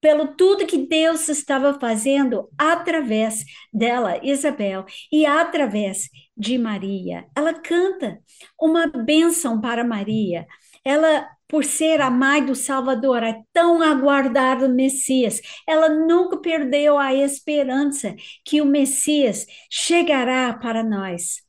[0.00, 7.24] pelo tudo que Deus estava fazendo através dela, Isabel, e através de Maria.
[7.36, 8.18] Ela canta
[8.60, 10.44] uma bênção para Maria.
[10.84, 15.38] Ela, por ser a mãe do Salvador, é tão aguardado Messias.
[15.68, 21.42] Ela nunca perdeu a esperança que o Messias chegará para nós.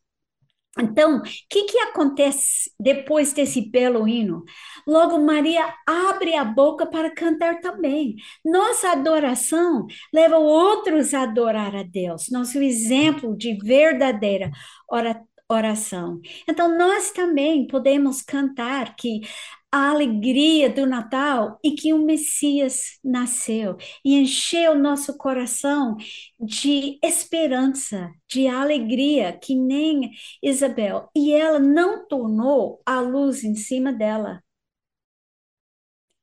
[0.77, 4.43] Então, o que, que acontece depois desse belo hino?
[4.85, 8.15] Logo, Maria abre a boca para cantar também.
[8.43, 14.51] Nossa adoração leva outros a adorar a Deus, nosso exemplo de verdadeira
[15.47, 16.19] oração.
[16.49, 19.21] Então, nós também podemos cantar que
[19.73, 25.97] a alegria do Natal e que o Messias nasceu e encheu nosso coração
[26.39, 30.11] de esperança, de alegria, que nem
[30.43, 31.09] Isabel.
[31.15, 34.43] E ela não tornou a luz em cima dela.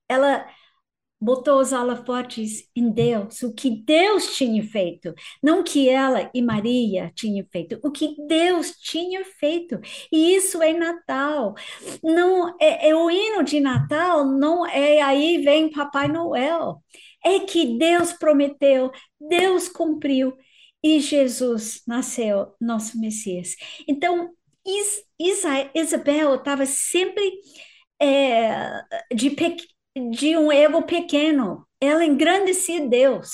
[0.09, 0.47] Ela
[1.21, 6.41] botou os holofotes em Deus, o que Deus tinha feito, não o que ela e
[6.41, 9.79] Maria tinham feito, o que Deus tinha feito.
[10.11, 11.55] E isso é Natal.
[12.03, 16.83] Não é, é o hino de Natal, não é aí vem Papai Noel.
[17.25, 18.91] É que Deus prometeu,
[19.21, 20.37] Deus cumpriu
[20.83, 23.55] e Jesus nasceu, nosso Messias.
[23.87, 24.31] Então,
[24.67, 27.23] Is, Isa, Isabel estava sempre
[28.01, 28.83] é,
[29.15, 29.31] de
[30.11, 31.67] de um ego pequeno.
[31.81, 33.31] Ela engrandecia Deus.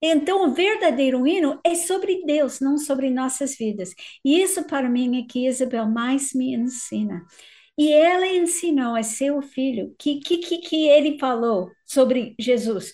[0.00, 3.94] Então, o verdadeiro hino é sobre Deus, não sobre nossas vidas.
[4.24, 7.24] E isso, para mim, é que Isabel mais me ensina.
[7.76, 12.92] E ela ensinou a seu filho que que, que ele falou sobre Jesus.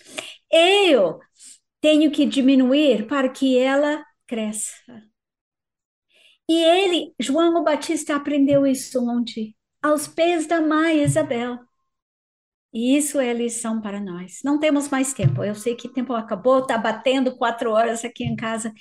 [0.50, 1.18] Eu
[1.80, 4.72] tenho que diminuir para que ela cresça.
[6.48, 9.56] E ele, João Batista, aprendeu isso onde?
[9.82, 11.58] Aos pés da mãe Isabel.
[12.74, 14.40] E isso é lição para nós.
[14.44, 15.44] Não temos mais tempo.
[15.44, 18.72] Eu sei que o tempo acabou, está batendo quatro horas aqui em casa.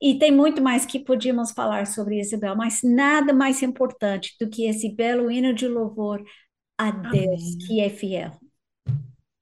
[0.00, 4.66] E tem muito mais que podíamos falar sobre Isabel, mas nada mais importante do que
[4.66, 6.24] esse belo hino de louvor
[6.78, 7.58] a Deus, Amém.
[7.66, 8.32] que é fiel.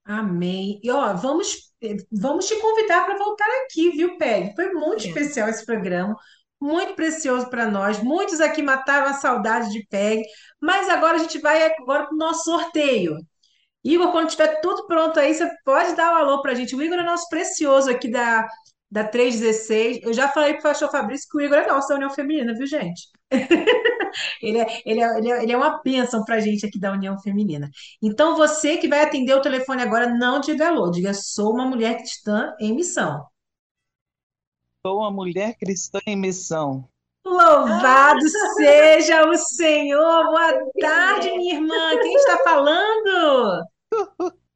[0.03, 0.79] Amém.
[0.83, 1.73] E ó, vamos,
[2.11, 4.53] vamos te convidar para voltar aqui, viu, Peg?
[4.55, 5.07] Foi muito é.
[5.07, 6.17] especial esse programa,
[6.59, 8.03] muito precioso para nós.
[8.03, 10.21] Muitos aqui mataram a saudade de Peg,
[10.61, 13.17] mas agora a gente vai agora para o nosso sorteio.
[13.85, 16.75] Igor, quando tiver tudo pronto aí, você pode dar o um alô para a gente.
[16.75, 18.47] O Igor é nosso precioso aqui da,
[18.89, 19.99] da 316.
[20.01, 22.55] Eu já falei para o pastor Fabrício que o Igor é nosso da União Feminina,
[22.55, 23.03] viu, gente?
[24.41, 26.91] ele, é, ele, é, ele, é, ele é uma bênção para a gente aqui da
[26.91, 27.69] União Feminina.
[28.01, 31.97] Então, você que vai atender o telefone agora, não diga alô, diga sou uma mulher
[31.97, 33.23] cristã em missão.
[34.83, 36.89] Sou uma mulher cristã em missão.
[37.23, 38.21] Louvado
[38.55, 40.25] seja o Senhor.
[40.25, 41.99] Boa tarde, minha irmã.
[42.01, 43.65] Quem está falando?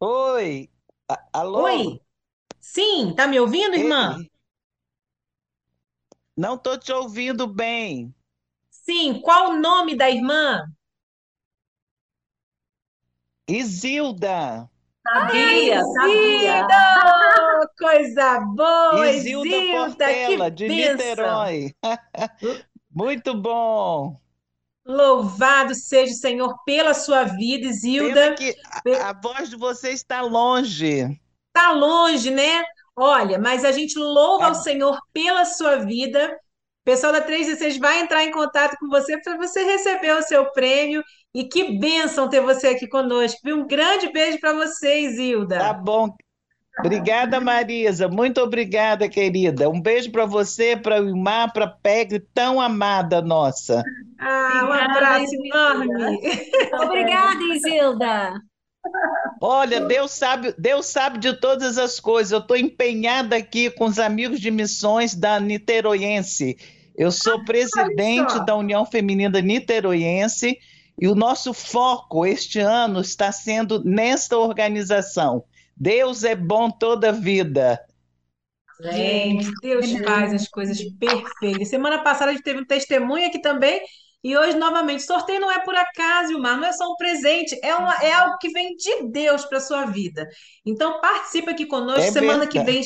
[0.00, 0.68] Oi,
[1.32, 1.62] alô?
[1.64, 2.00] Oi.
[2.60, 4.16] Sim, tá me ouvindo, irmã?
[4.20, 4.30] Ei.
[6.34, 8.14] Não tô te ouvindo bem.
[8.70, 10.64] Sim, qual o nome da irmã?
[13.58, 14.70] Isilda.
[15.06, 16.66] Sabia, sabia.
[17.78, 20.96] Coisa boa, Isilda, Isilda Portela, de bênção.
[20.98, 21.74] Niterói.
[22.90, 24.16] Muito bom.
[24.88, 28.34] Louvado seja o Senhor pela sua vida, Isilda.
[29.02, 31.20] A, a voz de você está longe.
[31.54, 32.64] Está longe, né?
[32.96, 36.26] Olha, mas a gente louva ao Senhor pela sua vida.
[36.32, 40.50] O pessoal da 316 vai entrar em contato com você para você receber o seu
[40.52, 41.04] prêmio.
[41.34, 43.38] E que bênção ter você aqui conosco.
[43.46, 45.58] Um grande beijo para vocês, Hilda.
[45.58, 46.16] Tá bom.
[46.80, 48.08] Obrigada, Marisa.
[48.08, 49.68] Muito obrigada, querida.
[49.68, 53.82] Um beijo para você, para o Ilmar, para a Peg, tão amada nossa.
[54.20, 56.20] Ah, um abraço enorme.
[56.80, 58.42] Obrigada, Isilda.
[59.40, 62.32] Olha, Deus sabe, Deus sabe de todas as coisas.
[62.32, 66.56] Eu estou empenhada aqui com os amigos de missões da Niteroense.
[66.96, 70.58] Eu sou ah, presidente da União Feminina Niteroense
[71.00, 75.44] e o nosso foco este ano está sendo nesta organização.
[75.78, 77.80] Deus é bom toda vida.
[78.80, 81.68] Gente, Deus faz as coisas perfeitas.
[81.68, 83.80] Semana passada a gente teve um testemunho aqui também
[84.22, 87.74] e hoje, novamente, sorteio não é por acaso, Ilmar, não é só um presente, é,
[87.74, 90.28] uma, é algo que vem de Deus para a sua vida.
[90.66, 92.82] Então, participa aqui conosco, é semana que vem.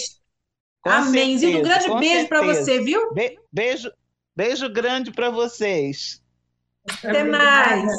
[0.83, 1.39] Com Amém.
[1.39, 3.15] Certeza, um grande beijo para você, viu?
[3.15, 3.91] Be beijo,
[4.37, 6.23] beijo grande para vocês.
[7.03, 7.91] Até mais.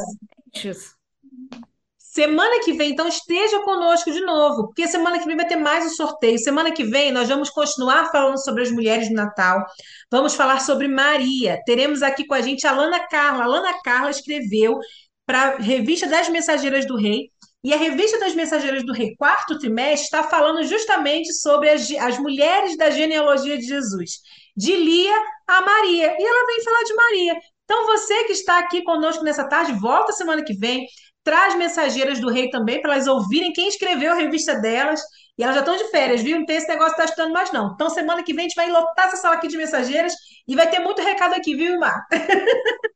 [2.13, 5.83] Semana que vem, então, esteja conosco de novo, porque semana que vem vai ter mais
[5.83, 6.37] um sorteio.
[6.37, 9.65] Semana que vem nós vamos continuar falando sobre as mulheres do Natal.
[10.11, 11.59] Vamos falar sobre Maria.
[11.65, 13.45] Teremos aqui com a gente a Lana Carla.
[13.45, 14.77] A Lana Carla escreveu
[15.25, 17.31] para a Revista das Mensageiras do Rei.
[17.63, 22.19] E a Revista das Mensageiras do Rei, quarto trimestre, está falando justamente sobre as, as
[22.19, 24.19] mulheres da genealogia de Jesus,
[24.55, 25.15] de Lia
[25.47, 26.15] a Maria.
[26.19, 27.35] E ela vem falar de Maria.
[27.63, 30.85] Então, você que está aqui conosco nessa tarde, volta semana que vem
[31.23, 35.01] traz mensageiras do rei também, para elas ouvirem quem escreveu a revista delas.
[35.37, 36.37] E elas já estão de férias, viu?
[36.37, 37.73] Não tem esse negócio de estar estudando mais, não.
[37.73, 40.13] Então, semana que vem a gente vai lotar essa sala aqui de mensageiras
[40.47, 42.05] e vai ter muito recado aqui, viu, Mar?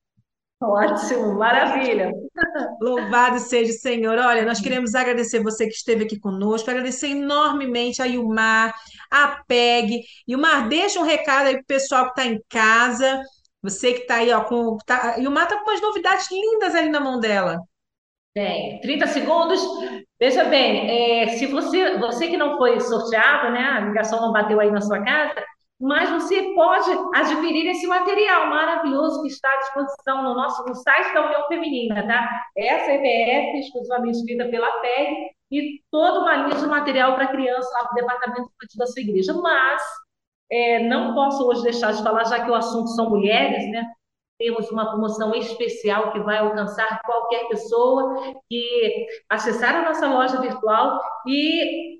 [0.59, 2.11] Ótimo, maravilha.
[2.81, 4.17] Louvado seja o Senhor.
[4.17, 8.73] Olha, nós queremos agradecer você que esteve aqui conosco, agradecer enormemente a Ilmar,
[9.11, 10.01] a PEG.
[10.27, 13.21] Ilmar, deixa um recado aí para o pessoal que está em casa.
[13.61, 14.77] Você que está aí, ó, com.
[14.85, 17.59] Tá, Ilmar está com umas novidades lindas ali na mão dela.
[18.37, 18.79] Tem.
[18.81, 19.59] 30 segundos.
[20.19, 24.59] Veja bem, é, se você, você que não foi sorteado, né, a ligação não bateu
[24.59, 25.43] aí na sua casa,
[25.81, 31.15] mas você pode adquirir esse material maravilhoso que está à disposição no nosso no site
[31.15, 32.43] da União Feminina, tá?
[32.55, 37.89] Essa EBF, exclusivamente escrita pela PEG, e toda uma linha de material para criança lá
[37.89, 39.33] do departamento da sua igreja.
[39.33, 39.81] Mas
[40.51, 43.83] é, não posso hoje deixar de falar, já que o assunto são mulheres, né?
[44.37, 50.99] Temos uma promoção especial que vai alcançar qualquer pessoa que acessar a nossa loja virtual
[51.25, 51.99] e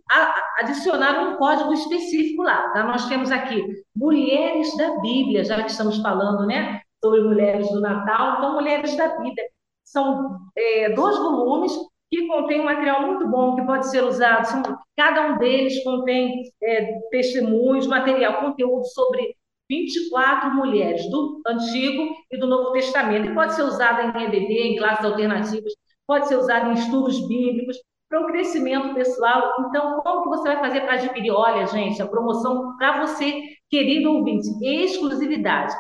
[0.60, 2.70] adicionar um código específico lá.
[2.74, 2.84] Tá?
[2.84, 3.62] Nós temos aqui
[3.96, 9.18] Mulheres da Bíblia, já que estamos falando né, sobre mulheres do Natal, então Mulheres da
[9.18, 9.46] Bíblia.
[9.84, 11.72] São é, dois volumes
[12.10, 14.78] que contém um material muito bom que pode ser usado.
[14.96, 19.36] Cada um deles contém é, testemunhos, material, conteúdo sobre
[19.70, 23.30] 24 mulheres do Antigo e do Novo Testamento.
[23.30, 25.74] E pode ser usada em EBD, em classes alternativas,
[26.06, 27.78] pode ser usada em estudos bíblicos,
[28.10, 29.54] para o crescimento pessoal.
[29.68, 31.32] Então, como que você vai fazer para adquirir?
[31.32, 35.76] Olha, gente, a promoção para você, querido ouvinte, exclusividade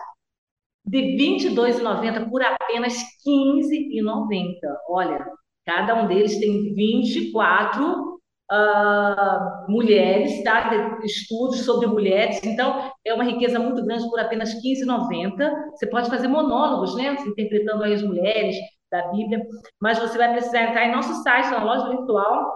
[0.86, 4.56] de R$ 22,90 por apenas R$ 15,90.
[4.90, 5.26] Olha,
[5.66, 8.20] cada um deles tem 24
[8.52, 11.00] uh, mulheres, tá?
[11.04, 12.41] estudos sobre mulheres.
[12.43, 15.72] Então, é uma riqueza muito grande por apenas R$ 15,90.
[15.72, 17.16] Você pode fazer monólogos, né?
[17.26, 18.56] interpretando as mulheres
[18.91, 19.41] da Bíblia,
[19.82, 22.54] mas você vai precisar entrar em nosso site, na loja virtual,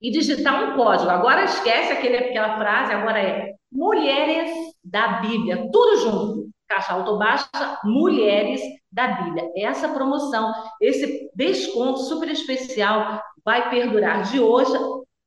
[0.00, 1.10] e digitar um código.
[1.10, 4.50] Agora esquece aquele, aquela frase, agora é Mulheres
[4.82, 6.47] da Bíblia, tudo junto.
[6.68, 7.48] Caixa autobaixa,
[7.84, 8.60] Mulheres
[8.92, 9.50] da Bíblia.
[9.56, 14.72] Essa promoção, esse desconto super especial vai perdurar de hoje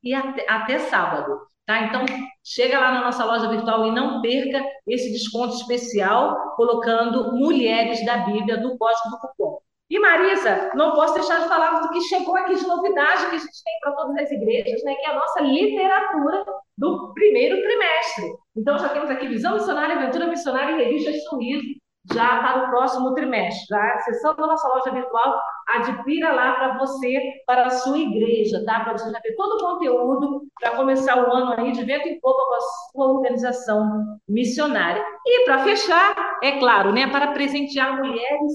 [0.03, 1.39] e até, até sábado.
[1.65, 1.83] Tá?
[1.83, 2.05] Então,
[2.43, 8.17] chega lá na nossa loja virtual e não perca esse desconto especial colocando Mulheres da
[8.17, 9.59] Bíblia no código do cupom.
[9.89, 13.39] E Marisa, não posso deixar de falar do que chegou aqui de novidade que a
[13.39, 16.45] gente tem para todas as igrejas, né, que é a nossa literatura
[16.81, 18.33] do primeiro trimestre.
[18.57, 21.63] Então já temos aqui Visão Missionária, Aventura Missionária e Revista Sorriso,
[22.11, 23.67] já para o próximo trimestre.
[23.69, 28.79] Já acessando a nossa loja virtual, adquira lá para você, para a sua igreja, tá?
[28.79, 32.19] Para você já ter todo o conteúdo para começar o ano aí de vento em
[32.19, 35.05] popa com a sua organização missionária.
[35.23, 38.53] E para fechar, é claro, né, para presentear mulheres,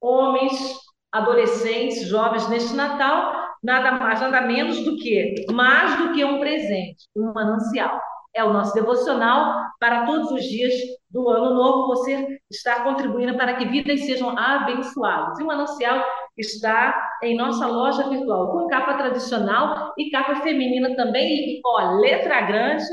[0.00, 0.78] homens,
[1.10, 7.06] adolescentes, jovens neste Natal, nada mais, nada menos do que mais do que um presente,
[7.16, 8.00] um manancial
[8.34, 10.72] é o nosso devocional para todos os dias
[11.10, 11.88] do ano novo.
[11.88, 15.38] Você está contribuindo para que vidas sejam abençoadas.
[15.38, 16.02] E o manancial
[16.36, 21.56] está em nossa loja virtual, com capa tradicional e capa feminina também.
[21.56, 22.84] E, ó, letra grande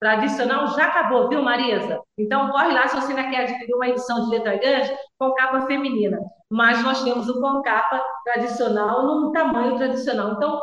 [0.00, 2.00] tradicional já acabou, viu, Marisa?
[2.18, 5.66] Então, corre lá se você ainda quer adquirir uma edição de letra grande com capa
[5.66, 6.18] feminina.
[6.50, 10.32] Mas nós temos o com capa tradicional num tamanho tradicional.
[10.32, 10.60] Então,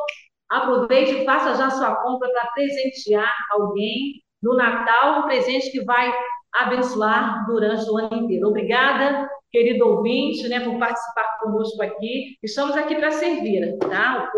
[0.50, 6.14] aproveite faça já sua compra para presentear alguém no Natal, um presente que vai
[6.54, 8.50] abençoar durante o ano inteiro.
[8.50, 12.38] Obrigada, querido ouvinte, né, por participar conosco aqui.
[12.44, 14.30] Estamos aqui para servir, tá?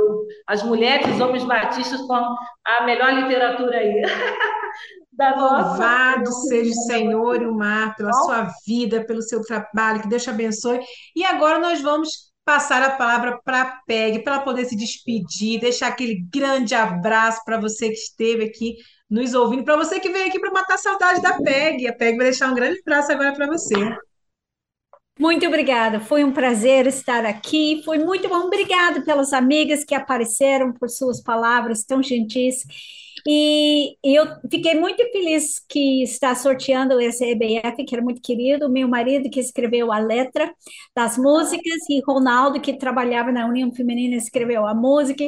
[0.47, 4.01] As mulheres, os homens batistas com a melhor literatura aí.
[5.15, 5.69] da nossa.
[5.69, 10.23] Louvado seja o Senhor e o mar pela sua vida, pelo seu trabalho, que Deus
[10.23, 10.79] te abençoe.
[11.15, 15.59] E agora nós vamos passar a palavra para a PEG, para ela poder se despedir,
[15.59, 18.75] deixar aquele grande abraço para você que esteve aqui
[19.09, 21.87] nos ouvindo, para você que veio aqui para matar a saudade da PEG.
[21.87, 23.75] A PEG vai deixar um grande abraço agora para você.
[25.17, 28.47] Muito obrigada, foi um prazer estar aqui, foi muito bom.
[28.47, 32.65] Obrigada pelas amigas que apareceram, por suas palavras tão gentis.
[33.27, 38.69] E, e, eu fiquei muito feliz que está sorteando esse EBF, que era muito querido,
[38.69, 40.53] meu marido que escreveu a letra
[40.95, 45.23] das músicas e Ronaldo que trabalhava na União Feminina escreveu a música.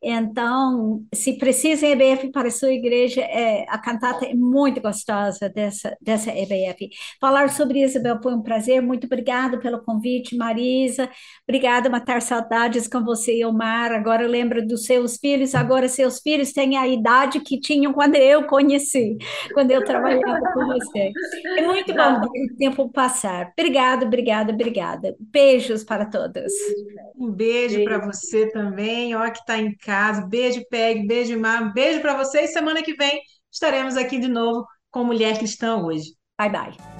[0.00, 5.96] Então, se precisa EBF para a sua igreja, é, a cantata é muito gostosa dessa,
[6.00, 6.88] dessa EBF.
[7.20, 11.10] Falar sobre Isabel foi um prazer, muito obrigado pelo convite, Marisa,
[11.48, 16.76] obrigada matar saudades com você, Omar, agora lembro dos seus filhos, agora seus filhos têm
[16.76, 19.16] a idade que tinham quando eu conheci,
[19.52, 21.12] quando eu trabalhava com você.
[21.56, 23.52] É muito bom ver o tempo passar.
[23.58, 25.16] Obrigada, obrigada, obrigada.
[25.18, 26.52] Beijos para todos.
[27.16, 27.84] Um beijo, beijo.
[27.84, 30.26] para você também, ó, que está em casa.
[30.26, 31.72] Beijo, Peg, beijo, Mar.
[31.72, 32.52] Beijo para vocês.
[32.52, 33.20] Semana que vem
[33.50, 36.14] estaremos aqui de novo com Mulher Cristã hoje.
[36.38, 36.99] Bye, bye.